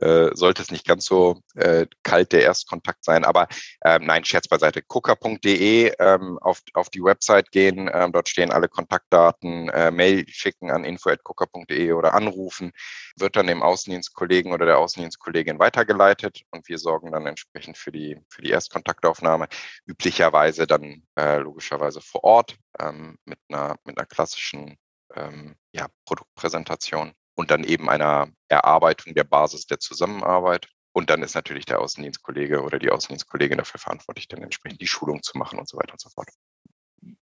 äh, 0.00 0.30
sollte 0.34 0.62
es 0.62 0.70
nicht 0.70 0.86
ganz 0.86 1.04
so 1.04 1.42
äh, 1.56 1.86
kalt 2.04 2.32
der 2.32 2.40
Erstkontakt 2.40 3.04
sein. 3.04 3.26
Aber 3.26 3.48
ähm, 3.84 4.06
nein, 4.06 4.24
Scherz 4.24 4.48
beiseite. 4.48 4.80
Cooker.de 4.80 5.92
ähm, 5.98 6.38
auf, 6.38 6.62
auf 6.72 6.88
die 6.88 7.02
Website 7.02 7.50
gehen. 7.52 7.90
Ähm, 7.92 8.12
dort 8.12 8.30
stehen 8.30 8.50
alle 8.50 8.68
Kontaktdaten. 8.68 9.68
Äh, 9.68 9.90
Mail 9.90 10.24
schicken 10.26 10.70
an 10.70 10.84
info.cooker.de 10.84 11.92
oder 11.92 12.14
anrufen. 12.14 12.72
Wird 13.16 13.36
dann 13.36 13.46
dem 13.46 13.62
Außendienstkollegen 13.62 14.54
oder 14.54 14.64
der 14.64 14.78
Außendienstkollegin 14.78 15.58
weitergeleitet 15.58 16.44
und 16.50 16.66
wir 16.66 16.78
sorgen 16.78 17.12
dann 17.12 17.26
entsprechend 17.26 17.76
für 17.76 17.92
die, 17.92 18.16
für 18.30 18.40
die 18.40 18.52
Erstkontaktaufnahme. 18.52 19.48
Üblicherweise 19.86 20.66
dann 20.66 21.02
äh, 21.18 21.40
logischerweise 21.40 22.00
vor 22.00 22.24
Ort 22.24 22.56
ähm, 22.78 23.18
mit, 23.24 23.38
einer, 23.48 23.76
mit 23.84 23.98
einer 23.98 24.06
klassischen 24.06 24.76
ähm, 25.14 25.56
ja, 25.72 25.88
Produktpräsentation 26.04 27.12
und 27.34 27.50
dann 27.50 27.64
eben 27.64 27.88
einer 27.88 28.28
Erarbeitung 28.48 29.14
der 29.14 29.24
Basis 29.24 29.66
der 29.66 29.78
Zusammenarbeit. 29.78 30.68
Und 30.92 31.10
dann 31.10 31.22
ist 31.22 31.34
natürlich 31.34 31.64
der 31.64 31.80
Außendienstkollege 31.80 32.62
oder 32.62 32.78
die 32.78 32.90
Außendienstkollegin 32.90 33.58
dafür 33.58 33.78
verantwortlich, 33.78 34.26
dann 34.26 34.42
entsprechend 34.42 34.80
die 34.80 34.86
Schulung 34.86 35.22
zu 35.22 35.38
machen 35.38 35.58
und 35.58 35.68
so 35.68 35.76
weiter 35.76 35.92
und 35.92 36.00
so 36.00 36.08
fort. 36.08 36.28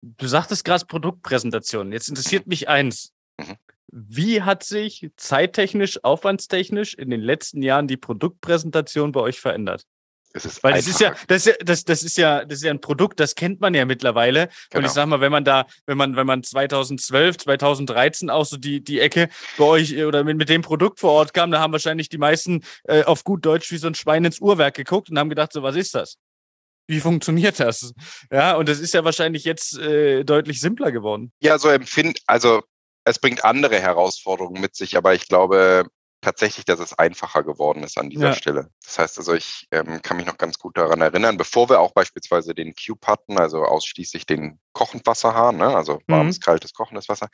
Du 0.01 0.27
sagtest 0.27 0.65
gerade 0.65 0.87
Produktpräsentation. 0.87 1.93
Jetzt 1.93 2.09
interessiert 2.09 2.47
mich 2.47 2.69
eins. 2.69 3.13
Mhm. 3.39 3.57
Wie 3.89 4.43
hat 4.43 4.63
sich 4.63 5.11
zeittechnisch, 5.17 6.03
aufwandstechnisch 6.03 6.95
in 6.95 7.11
den 7.11 7.21
letzten 7.21 7.63
Jahren 7.63 7.87
die 7.87 7.97
Produktpräsentation 7.97 9.13
bei 9.13 9.21
euch 9.21 9.41
verändert? 9.41 9.85
Es 10.37 10.45
ist 10.45 10.63
Weil 10.63 10.75
das 10.75 10.87
ist 10.87 11.01
ja, 11.01 11.15
das 11.29 11.39
ist 11.39 11.47
ja, 11.47 11.65
das, 11.65 11.85
das 11.85 12.03
ist 12.03 12.17
ja, 12.19 12.45
das 12.45 12.59
ist 12.59 12.65
ja 12.65 12.71
ein 12.71 12.81
Produkt, 12.81 13.19
das 13.21 13.35
kennt 13.35 13.61
man 13.61 13.73
ja 13.73 13.87
mittlerweile. 13.87 14.49
Genau. 14.71 14.81
Und 14.81 14.85
ich 14.85 14.93
sag 14.93 15.07
mal, 15.07 15.21
wenn 15.21 15.33
man 15.33 15.45
da, 15.45 15.67
wenn 15.87 15.97
man, 15.97 16.15
wenn 16.15 16.27
man 16.27 16.43
2012, 16.43 17.39
2013 17.39 18.29
auch 18.29 18.45
so 18.45 18.59
die, 18.59 18.85
die 18.85 19.01
Ecke 19.01 19.29
bei 19.57 19.65
euch 19.65 19.97
oder 20.05 20.25
mit, 20.25 20.37
mit 20.37 20.49
dem 20.49 20.63
Produkt 20.63 21.01
vor 21.01 21.13
Ort 21.13 21.33
kam, 21.33 21.51
da 21.51 21.61
haben 21.61 21.73
wahrscheinlich 21.73 22.11
die 22.11 22.19
meisten 22.19 22.63
äh, 22.85 23.05
auf 23.05 23.25
gut 23.25 23.47
Deutsch 23.47 23.71
wie 23.73 23.79
so 23.79 23.87
ein 23.87 23.95
Schwein 23.95 24.25
ins 24.25 24.41
Uhrwerk 24.41 24.75
geguckt 24.75 25.09
und 25.09 25.19
haben 25.19 25.31
gedacht, 25.31 25.53
so, 25.53 25.63
was 25.63 25.75
ist 25.75 25.95
das? 25.95 26.19
Wie 26.87 27.01
funktioniert 27.01 27.59
das? 27.59 27.95
Ja, 28.31 28.57
und 28.57 28.69
das 28.69 28.79
ist 28.79 28.95
ja 28.95 29.05
wahrscheinlich 29.05 29.45
jetzt 29.45 29.79
äh, 29.79 30.23
deutlich 30.23 30.61
simpler 30.61 30.93
geworden. 30.93 31.33
Ja, 31.41 31.59
so 31.59 31.69
empfind, 31.69 32.21
also 32.27 32.63
es 33.05 33.19
bringt 33.19 33.45
andere 33.45 33.81
Herausforderungen 33.81 34.61
mit 34.61 34.77
sich, 34.77 34.97
aber 34.97 35.15
ich 35.15 35.29
glaube, 35.29 35.87
tatsächlich, 36.27 36.65
dass 36.65 36.81
es 36.81 36.93
einfacher 36.93 37.45
geworden 37.45 37.85
ist 37.85 37.99
an 37.99 38.11
dieser 38.11 38.31
ja. 38.31 38.35
Stelle. 38.35 38.69
Das 38.85 38.99
heißt 38.99 39.19
also, 39.19 39.33
ich 39.33 39.69
ähm, 39.71 40.03
kann 40.03 40.17
mich 40.17 40.27
noch 40.27 40.39
ganz 40.39 40.59
gut 40.59 40.77
daran 40.77 41.01
erinnern, 41.01 41.37
bevor 41.37 41.71
wir 41.71 41.79
auch 41.79 41.93
beispielsweise 41.93 42.53
den 42.53 42.75
Cube 42.75 43.07
hatten, 43.07 43.39
also 43.39 43.63
ausschließlich 43.63 44.27
den 44.27 44.59
Kochendwasserhahn, 44.73 45.57
ne, 45.57 45.77
also 45.77 46.01
warmes, 46.09 46.39
mhm. 46.39 46.41
kaltes, 46.41 46.75
kochendes 46.75 47.09
Wasser, 47.09 47.29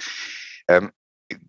ähm, 0.69 0.93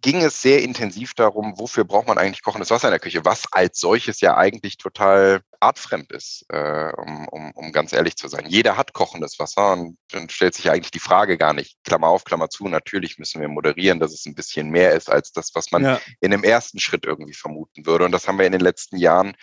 ging 0.01 0.21
es 0.21 0.41
sehr 0.41 0.61
intensiv 0.61 1.13
darum, 1.13 1.57
wofür 1.57 1.83
braucht 1.83 2.07
man 2.07 2.17
eigentlich 2.17 2.43
kochendes 2.43 2.71
Wasser 2.71 2.87
in 2.87 2.93
der 2.93 2.99
Küche, 2.99 3.25
was 3.25 3.43
als 3.51 3.79
solches 3.79 4.21
ja 4.21 4.37
eigentlich 4.37 4.77
total 4.77 5.41
artfremd 5.59 6.11
ist, 6.11 6.45
äh, 6.49 6.91
um, 6.97 7.27
um, 7.29 7.51
um 7.51 7.71
ganz 7.71 7.93
ehrlich 7.93 8.15
zu 8.15 8.27
sein. 8.27 8.45
Jeder 8.47 8.77
hat 8.77 8.93
kochendes 8.93 9.39
Wasser 9.39 9.73
und 9.73 9.97
dann 10.11 10.29
stellt 10.29 10.53
sich 10.55 10.69
eigentlich 10.69 10.91
die 10.91 10.99
Frage 10.99 11.37
gar 11.37 11.53
nicht, 11.53 11.77
Klammer 11.83 12.07
auf, 12.07 12.23
Klammer 12.23 12.49
zu, 12.49 12.67
natürlich 12.67 13.17
müssen 13.17 13.41
wir 13.41 13.47
moderieren, 13.47 13.99
dass 13.99 14.13
es 14.13 14.25
ein 14.25 14.35
bisschen 14.35 14.69
mehr 14.69 14.91
ist 14.93 15.09
als 15.09 15.31
das, 15.31 15.51
was 15.55 15.71
man 15.71 15.83
ja. 15.83 15.99
in 16.19 16.31
dem 16.31 16.43
ersten 16.43 16.79
Schritt 16.79 17.05
irgendwie 17.05 17.33
vermuten 17.33 17.85
würde. 17.85 18.05
Und 18.05 18.11
das 18.11 18.27
haben 18.27 18.37
wir 18.37 18.45
in 18.45 18.51
den 18.51 18.61
letzten 18.61 18.97
Jahren 18.97 19.35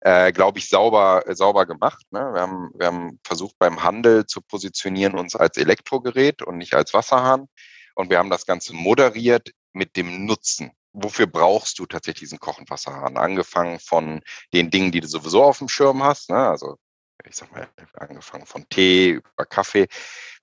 äh, 0.00 0.30
glaube 0.32 0.58
ich, 0.58 0.68
sauber, 0.68 1.24
sauber 1.28 1.66
gemacht. 1.66 2.04
Ne? 2.10 2.20
Wir, 2.20 2.40
haben, 2.42 2.70
wir 2.74 2.86
haben 2.86 3.18
versucht, 3.24 3.56
beim 3.58 3.82
Handel 3.82 4.26
zu 4.26 4.40
positionieren 4.40 5.18
uns 5.18 5.34
als 5.34 5.56
Elektrogerät 5.56 6.42
und 6.42 6.58
nicht 6.58 6.74
als 6.74 6.94
Wasserhahn. 6.94 7.48
Und 7.96 8.10
wir 8.10 8.18
haben 8.18 8.30
das 8.30 8.46
Ganze 8.46 8.74
moderiert 8.74 9.50
mit 9.76 9.96
dem 9.96 10.24
Nutzen. 10.24 10.72
Wofür 10.92 11.26
brauchst 11.26 11.78
du 11.78 11.86
tatsächlich 11.86 12.20
diesen 12.20 12.40
Kochenwasserhahn? 12.40 13.18
Angefangen 13.18 13.78
von 13.78 14.22
den 14.54 14.70
Dingen, 14.70 14.90
die 14.90 15.00
du 15.00 15.06
sowieso 15.06 15.44
auf 15.44 15.58
dem 15.58 15.68
Schirm 15.68 16.02
hast, 16.02 16.30
ne? 16.30 16.48
also 16.48 16.78
ich 17.24 17.36
sag 17.36 17.50
mal, 17.52 17.68
angefangen 17.94 18.46
von 18.46 18.68
Tee 18.68 19.10
über 19.10 19.46
Kaffee 19.46 19.88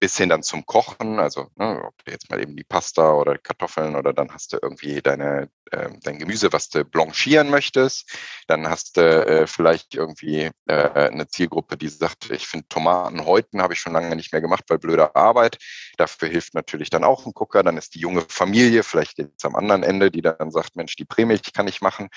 bis 0.03 0.17
hin 0.17 0.27
dann 0.27 0.43
zum 0.43 0.65
Kochen, 0.65 1.17
also 1.17 1.47
ne, 1.55 1.81
ob 1.81 2.03
du 2.03 2.11
jetzt 2.11 2.29
mal 2.29 2.41
eben 2.41 2.57
die 2.57 2.65
Pasta 2.65 3.13
oder 3.13 3.37
Kartoffeln 3.37 3.95
oder 3.95 4.11
dann 4.11 4.33
hast 4.33 4.51
du 4.51 4.57
irgendwie 4.61 5.01
deine, 5.01 5.49
äh, 5.71 5.91
dein 6.01 6.19
Gemüse, 6.19 6.51
was 6.51 6.67
du 6.67 6.83
blanchieren 6.83 7.49
möchtest, 7.49 8.11
dann 8.47 8.69
hast 8.69 8.97
du 8.97 9.01
äh, 9.01 9.47
vielleicht 9.47 9.95
irgendwie 9.95 10.51
äh, 10.67 10.73
eine 10.73 11.29
Zielgruppe, 11.29 11.77
die 11.77 11.87
sagt, 11.87 12.31
ich 12.31 12.45
finde 12.47 12.67
Tomaten 12.67 13.23
häuten 13.23 13.61
habe 13.61 13.75
ich 13.75 13.79
schon 13.79 13.93
lange 13.93 14.13
nicht 14.17 14.33
mehr 14.33 14.41
gemacht, 14.41 14.65
weil 14.67 14.77
blöde 14.77 15.15
Arbeit. 15.15 15.57
Dafür 15.95 16.27
hilft 16.27 16.53
natürlich 16.53 16.89
dann 16.89 17.05
auch 17.05 17.25
ein 17.25 17.31
Gucker. 17.31 17.63
Dann 17.63 17.77
ist 17.77 17.95
die 17.95 17.99
junge 17.99 18.25
Familie 18.27 18.83
vielleicht 18.83 19.19
jetzt 19.19 19.45
am 19.45 19.55
anderen 19.55 19.83
Ende, 19.83 20.11
die 20.11 20.21
dann 20.21 20.51
sagt, 20.51 20.75
Mensch, 20.75 20.97
die 20.97 21.05
Prämilch 21.05 21.53
kann 21.53 21.69
ich 21.69 21.79
machen, 21.79 22.09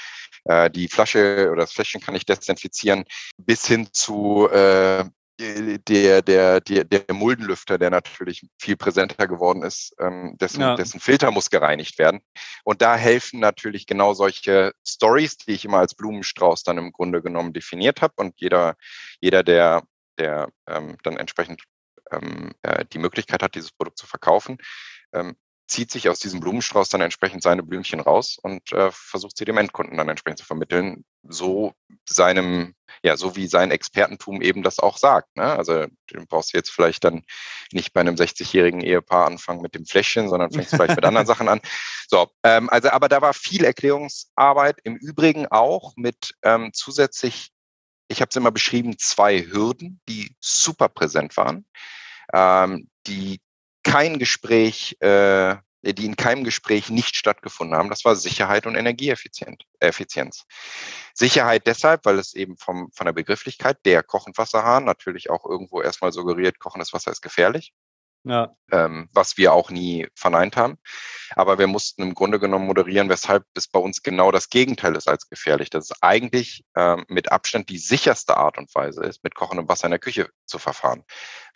äh, 0.46 0.68
die 0.72 0.88
Flasche 0.88 1.50
oder 1.52 1.60
das 1.60 1.72
Fläschchen 1.72 2.00
kann 2.00 2.16
ich 2.16 2.26
desinfizieren, 2.26 3.04
bis 3.36 3.64
hin 3.64 3.86
zu 3.92 4.48
äh, 4.50 5.04
der, 5.38 6.22
der, 6.22 6.60
der, 6.60 6.84
der 6.84 7.14
Muldenlüfter, 7.14 7.78
der 7.78 7.90
natürlich 7.90 8.46
viel 8.58 8.76
präsenter 8.76 9.26
geworden 9.26 9.62
ist, 9.62 9.94
ähm, 10.00 10.36
dessen, 10.40 10.60
ja. 10.60 10.76
dessen 10.76 11.00
Filter 11.00 11.30
muss 11.30 11.50
gereinigt 11.50 11.98
werden. 11.98 12.20
Und 12.64 12.80
da 12.80 12.96
helfen 12.96 13.40
natürlich 13.40 13.86
genau 13.86 14.14
solche 14.14 14.72
Stories, 14.86 15.36
die 15.36 15.52
ich 15.52 15.64
immer 15.64 15.78
als 15.78 15.94
Blumenstrauß 15.94 16.62
dann 16.62 16.78
im 16.78 16.92
Grunde 16.92 17.22
genommen 17.22 17.52
definiert 17.52 18.00
habe. 18.00 18.14
Und 18.16 18.34
jeder, 18.40 18.76
jeder, 19.20 19.42
der, 19.42 19.82
der 20.18 20.48
ähm, 20.68 20.96
dann 21.02 21.18
entsprechend 21.18 21.62
ähm, 22.10 22.52
äh, 22.62 22.84
die 22.92 22.98
Möglichkeit 22.98 23.42
hat, 23.42 23.54
dieses 23.54 23.72
Produkt 23.72 23.98
zu 23.98 24.06
verkaufen, 24.06 24.56
ähm, 25.12 25.36
zieht 25.68 25.90
sich 25.90 26.08
aus 26.08 26.20
diesem 26.20 26.40
Blumenstrauß 26.40 26.88
dann 26.88 27.00
entsprechend 27.00 27.42
seine 27.42 27.62
Blümchen 27.62 28.00
raus 28.00 28.38
und 28.40 28.72
äh, 28.72 28.90
versucht 28.92 29.36
sie 29.36 29.44
dem 29.44 29.58
Endkunden 29.58 29.96
dann 29.96 30.08
entsprechend 30.08 30.38
zu 30.38 30.46
vermitteln, 30.46 31.04
so 31.28 31.72
seinem, 32.04 32.74
ja, 33.02 33.16
so 33.16 33.36
wie 33.36 33.46
sein 33.46 33.70
Expertentum 33.70 34.42
eben 34.42 34.62
das 34.62 34.78
auch 34.78 34.96
sagt. 34.96 35.36
Ne? 35.36 35.44
Also 35.44 35.86
du 36.06 36.26
brauchst 36.26 36.52
jetzt 36.52 36.70
vielleicht 36.70 37.04
dann 37.04 37.24
nicht 37.72 37.92
bei 37.92 38.00
einem 38.00 38.14
60-jährigen 38.14 38.80
Ehepaar 38.80 39.26
anfangen 39.26 39.62
mit 39.62 39.74
dem 39.74 39.86
Fläschchen, 39.86 40.28
sondern 40.28 40.50
fängst 40.50 40.70
vielleicht 40.70 40.96
mit 40.96 41.04
anderen 41.04 41.26
Sachen 41.26 41.48
an. 41.48 41.60
So, 42.08 42.28
ähm, 42.44 42.70
also 42.70 42.90
aber 42.90 43.08
da 43.08 43.20
war 43.20 43.34
viel 43.34 43.64
Erklärungsarbeit, 43.64 44.78
im 44.84 44.94
Übrigen 44.94 45.48
auch 45.48 45.94
mit 45.96 46.36
ähm, 46.42 46.70
zusätzlich, 46.72 47.50
ich 48.06 48.20
habe 48.20 48.28
es 48.28 48.36
immer 48.36 48.52
beschrieben, 48.52 48.96
zwei 48.96 49.42
Hürden, 49.42 50.00
die 50.08 50.36
super 50.38 50.88
präsent 50.88 51.36
waren. 51.36 51.66
Ähm, 52.32 52.88
die 53.08 53.40
kein 53.82 54.20
Gespräch, 54.20 54.96
äh, 55.00 55.56
die 55.82 56.06
in 56.06 56.16
keinem 56.16 56.44
Gespräch 56.44 56.90
nicht 56.90 57.16
stattgefunden 57.16 57.76
haben. 57.76 57.90
Das 57.90 58.04
war 58.04 58.16
Sicherheit 58.16 58.66
und 58.66 58.74
Energieeffizienz. 58.74 60.44
Sicherheit 61.14 61.66
deshalb, 61.66 62.04
weil 62.04 62.18
es 62.18 62.34
eben 62.34 62.56
vom, 62.56 62.90
von 62.92 63.06
der 63.06 63.12
Begrifflichkeit 63.12 63.78
der 63.84 64.02
Koch- 64.02 64.26
und 64.26 64.38
Wasserhahn 64.38 64.84
natürlich 64.84 65.30
auch 65.30 65.44
irgendwo 65.44 65.82
erstmal 65.82 66.12
suggeriert, 66.12 66.58
kochendes 66.58 66.92
Wasser 66.92 67.12
ist 67.12 67.22
gefährlich 67.22 67.72
ja. 68.26 68.54
ähm, 68.72 69.08
was 69.12 69.36
wir 69.36 69.52
auch 69.52 69.70
nie 69.70 70.06
verneint 70.14 70.56
haben. 70.56 70.78
Aber 71.34 71.58
wir 71.58 71.66
mussten 71.66 72.02
im 72.02 72.14
Grunde 72.14 72.38
genommen 72.38 72.66
moderieren, 72.66 73.08
weshalb 73.08 73.44
es 73.54 73.68
bei 73.68 73.78
uns 73.78 74.02
genau 74.02 74.30
das 74.32 74.50
Gegenteil 74.50 74.96
ist 74.96 75.08
als 75.08 75.28
gefährlich. 75.28 75.70
Dass 75.70 75.90
es 75.90 76.02
eigentlich 76.02 76.64
ähm, 76.76 77.04
mit 77.08 77.32
Abstand 77.32 77.68
die 77.68 77.78
sicherste 77.78 78.36
Art 78.36 78.58
und 78.58 78.74
Weise 78.74 79.04
ist, 79.04 79.22
mit 79.24 79.34
kochendem 79.34 79.68
Wasser 79.68 79.86
in 79.86 79.92
der 79.92 80.00
Küche 80.00 80.28
zu 80.44 80.58
verfahren. 80.58 81.04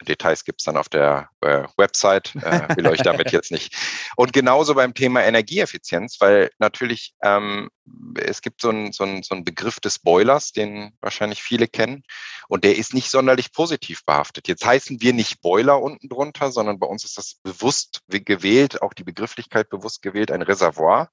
Details 0.03 0.45
gibt 0.45 0.61
es 0.61 0.65
dann 0.65 0.77
auf 0.77 0.89
der 0.89 1.29
äh, 1.41 1.65
Website, 1.77 2.35
äh, 2.37 2.77
will 2.77 2.87
euch 2.87 3.03
damit 3.03 3.33
jetzt 3.33 3.51
nicht. 3.51 3.77
Und 4.17 4.33
genauso 4.33 4.75
beim 4.75 4.95
Thema 4.95 5.23
Energieeffizienz, 5.23 6.17
weil 6.21 6.51
natürlich 6.59 7.15
ähm, 7.23 7.69
es 8.17 8.41
gibt 8.41 8.61
so 8.61 8.71
einen 8.71 8.93
so 8.93 9.05
so 9.23 9.35
ein 9.35 9.45
Begriff 9.45 9.81
des 9.81 9.99
Boilers, 9.99 10.53
den 10.53 10.93
wahrscheinlich 11.01 11.43
viele 11.43 11.67
kennen, 11.67 12.05
und 12.49 12.65
der 12.65 12.77
ist 12.77 12.95
nicht 12.95 13.11
sonderlich 13.11 13.53
positiv 13.53 14.05
behaftet. 14.05 14.49
Jetzt 14.49 14.65
heißen 14.65 15.01
wir 15.01 15.13
nicht 15.13 15.41
Boiler 15.41 15.81
unten 15.81 16.09
drunter, 16.09 16.51
sondern 16.61 16.79
bei 16.79 16.87
uns 16.87 17.05
ist 17.05 17.17
das 17.17 17.37
bewusst 17.43 18.03
gewählt, 18.09 18.83
auch 18.83 18.93
die 18.93 19.03
Begrifflichkeit 19.03 19.71
bewusst 19.71 20.03
gewählt, 20.03 20.31
ein 20.31 20.43
Reservoir, 20.43 21.11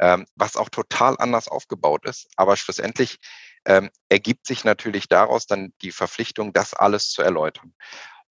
ähm, 0.00 0.26
was 0.34 0.56
auch 0.56 0.70
total 0.70 1.14
anders 1.18 1.46
aufgebaut 1.46 2.04
ist. 2.04 2.26
Aber 2.34 2.56
schlussendlich 2.56 3.20
ähm, 3.64 3.90
ergibt 4.08 4.44
sich 4.44 4.64
natürlich 4.64 5.06
daraus 5.06 5.46
dann 5.46 5.72
die 5.82 5.92
Verpflichtung, 5.92 6.52
das 6.52 6.74
alles 6.74 7.10
zu 7.10 7.22
erläutern. 7.22 7.74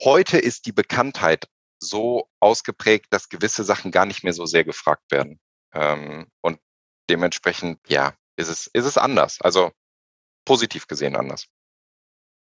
Heute 0.03 0.39
ist 0.39 0.65
die 0.65 0.73
Bekanntheit 0.73 1.47
so 1.79 2.27
ausgeprägt, 2.41 3.05
dass 3.11 3.29
gewisse 3.29 3.63
Sachen 3.63 3.91
gar 3.91 4.05
nicht 4.05 4.25
mehr 4.25 4.33
so 4.33 4.45
sehr 4.45 4.65
gefragt 4.65 5.09
werden. 5.09 5.39
Ähm, 5.73 6.27
und 6.41 6.59
dementsprechend, 7.09 7.79
ja, 7.87 8.13
ist 8.35 8.49
es, 8.49 8.67
ist 8.67 8.85
es 8.85 8.97
anders. 8.97 9.39
Also 9.39 9.71
positiv 10.43 10.87
gesehen 10.87 11.15
anders. 11.15 11.47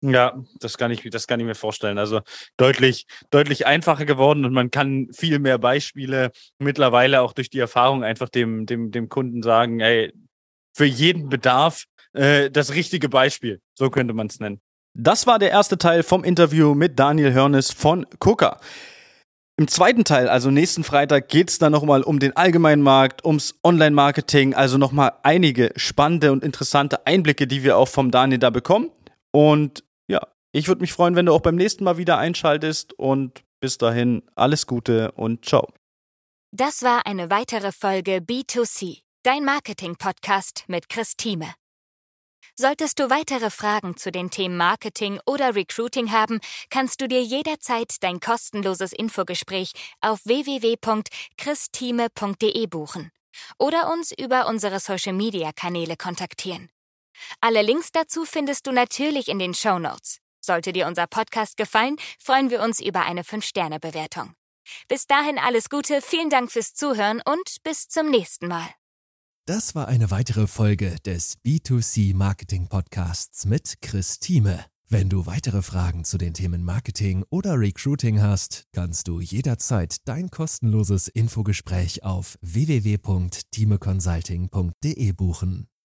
Ja, 0.02 0.42
das 0.60 0.76
kann 0.76 0.90
ich, 0.90 1.08
das 1.10 1.26
kann 1.26 1.40
ich 1.40 1.46
mir 1.46 1.54
vorstellen. 1.54 1.98
Also 1.98 2.20
deutlich, 2.56 3.06
deutlich 3.30 3.66
einfacher 3.66 4.04
geworden 4.04 4.44
und 4.44 4.52
man 4.52 4.70
kann 4.70 5.08
viel 5.12 5.38
mehr 5.38 5.58
Beispiele 5.58 6.30
mittlerweile 6.58 7.22
auch 7.22 7.32
durch 7.32 7.50
die 7.50 7.58
Erfahrung 7.58 8.04
einfach 8.04 8.28
dem, 8.28 8.66
dem, 8.66 8.90
dem 8.90 9.08
Kunden 9.08 9.42
sagen, 9.42 9.80
ey, 9.80 10.12
für 10.76 10.84
jeden 10.84 11.28
Bedarf 11.28 11.84
äh, 12.12 12.50
das 12.50 12.74
richtige 12.74 13.08
Beispiel. 13.08 13.60
So 13.74 13.90
könnte 13.90 14.12
man 14.12 14.26
es 14.26 14.38
nennen. 14.38 14.60
Das 14.94 15.26
war 15.26 15.38
der 15.38 15.50
erste 15.50 15.78
Teil 15.78 16.02
vom 16.02 16.24
Interview 16.24 16.74
mit 16.74 16.98
Daniel 16.98 17.32
Hörnes 17.32 17.70
von 17.70 18.06
Coca. 18.18 18.60
Im 19.58 19.68
zweiten 19.68 20.04
Teil, 20.04 20.28
also 20.28 20.50
nächsten 20.50 20.84
Freitag, 20.84 21.28
geht 21.28 21.48
es 21.48 21.58
dann 21.58 21.72
nochmal 21.72 22.02
um 22.02 22.18
den 22.18 22.36
allgemeinen 22.36 22.82
Markt, 22.82 23.24
ums 23.24 23.54
Online-Marketing, 23.64 24.52
also 24.52 24.76
nochmal 24.76 25.12
einige 25.22 25.72
spannende 25.76 26.30
und 26.30 26.44
interessante 26.44 27.06
Einblicke, 27.06 27.46
die 27.46 27.62
wir 27.62 27.78
auch 27.78 27.88
vom 27.88 28.10
Daniel 28.10 28.38
da 28.38 28.50
bekommen. 28.50 28.90
Und 29.32 29.84
ja, 30.08 30.20
ich 30.52 30.68
würde 30.68 30.80
mich 30.80 30.92
freuen, 30.92 31.16
wenn 31.16 31.26
du 31.26 31.32
auch 31.32 31.40
beim 31.40 31.56
nächsten 31.56 31.84
Mal 31.84 31.98
wieder 31.98 32.18
einschaltest 32.18 32.92
und 32.94 33.42
bis 33.60 33.78
dahin 33.78 34.22
alles 34.34 34.66
Gute 34.66 35.12
und 35.12 35.44
ciao. 35.44 35.68
Das 36.52 36.82
war 36.82 37.06
eine 37.06 37.30
weitere 37.30 37.72
Folge 37.72 38.18
B2C, 38.18 39.02
dein 39.22 39.44
Marketing-Podcast 39.44 40.64
mit 40.68 40.88
Chris 40.88 41.16
Thieme. 41.16 41.54
Solltest 42.58 42.98
du 42.98 43.10
weitere 43.10 43.50
Fragen 43.50 43.98
zu 43.98 44.10
den 44.10 44.30
Themen 44.30 44.56
Marketing 44.56 45.20
oder 45.26 45.54
Recruiting 45.54 46.10
haben, 46.10 46.40
kannst 46.70 47.02
du 47.02 47.08
dir 47.08 47.22
jederzeit 47.22 47.96
dein 48.00 48.18
kostenloses 48.18 48.94
Infogespräch 48.94 49.72
auf 50.00 50.24
www.christime.de 50.24 52.66
buchen 52.68 53.10
oder 53.58 53.92
uns 53.92 54.12
über 54.12 54.46
unsere 54.46 54.80
Social-Media-Kanäle 54.80 55.98
kontaktieren. 55.98 56.70
Alle 57.40 57.62
Links 57.62 57.92
dazu 57.92 58.24
findest 58.24 58.66
du 58.66 58.72
natürlich 58.72 59.28
in 59.28 59.38
den 59.38 59.54
Show 59.54 59.78
Notes. 59.78 60.18
Sollte 60.40 60.72
dir 60.72 60.86
unser 60.86 61.06
Podcast 61.06 61.56
gefallen, 61.56 61.96
freuen 62.20 62.50
wir 62.50 62.62
uns 62.62 62.80
über 62.80 63.04
eine 63.04 63.22
5-Sterne-Bewertung. 63.22 64.34
Bis 64.88 65.06
dahin 65.06 65.38
alles 65.38 65.68
Gute, 65.68 66.00
vielen 66.02 66.30
Dank 66.30 66.52
fürs 66.52 66.74
Zuhören 66.74 67.20
und 67.24 67.62
bis 67.62 67.88
zum 67.88 68.10
nächsten 68.10 68.48
Mal. 68.48 68.68
Das 69.46 69.74
war 69.76 69.86
eine 69.86 70.10
weitere 70.10 70.48
Folge 70.48 70.96
des 71.04 71.38
B2C 71.44 72.16
Marketing 72.16 72.68
Podcasts 72.68 73.44
mit 73.44 73.80
Chris 73.80 74.18
Thieme. 74.18 74.64
Wenn 74.88 75.08
du 75.08 75.26
weitere 75.26 75.62
Fragen 75.62 76.04
zu 76.04 76.18
den 76.18 76.34
Themen 76.34 76.64
Marketing 76.64 77.24
oder 77.28 77.58
Recruiting 77.58 78.22
hast, 78.22 78.66
kannst 78.72 79.08
du 79.08 79.20
jederzeit 79.20 80.06
dein 80.06 80.30
kostenloses 80.30 81.08
Infogespräch 81.08 82.04
auf 82.04 82.38
www.timeconsulting.de 82.40 85.12
buchen. 85.12 85.66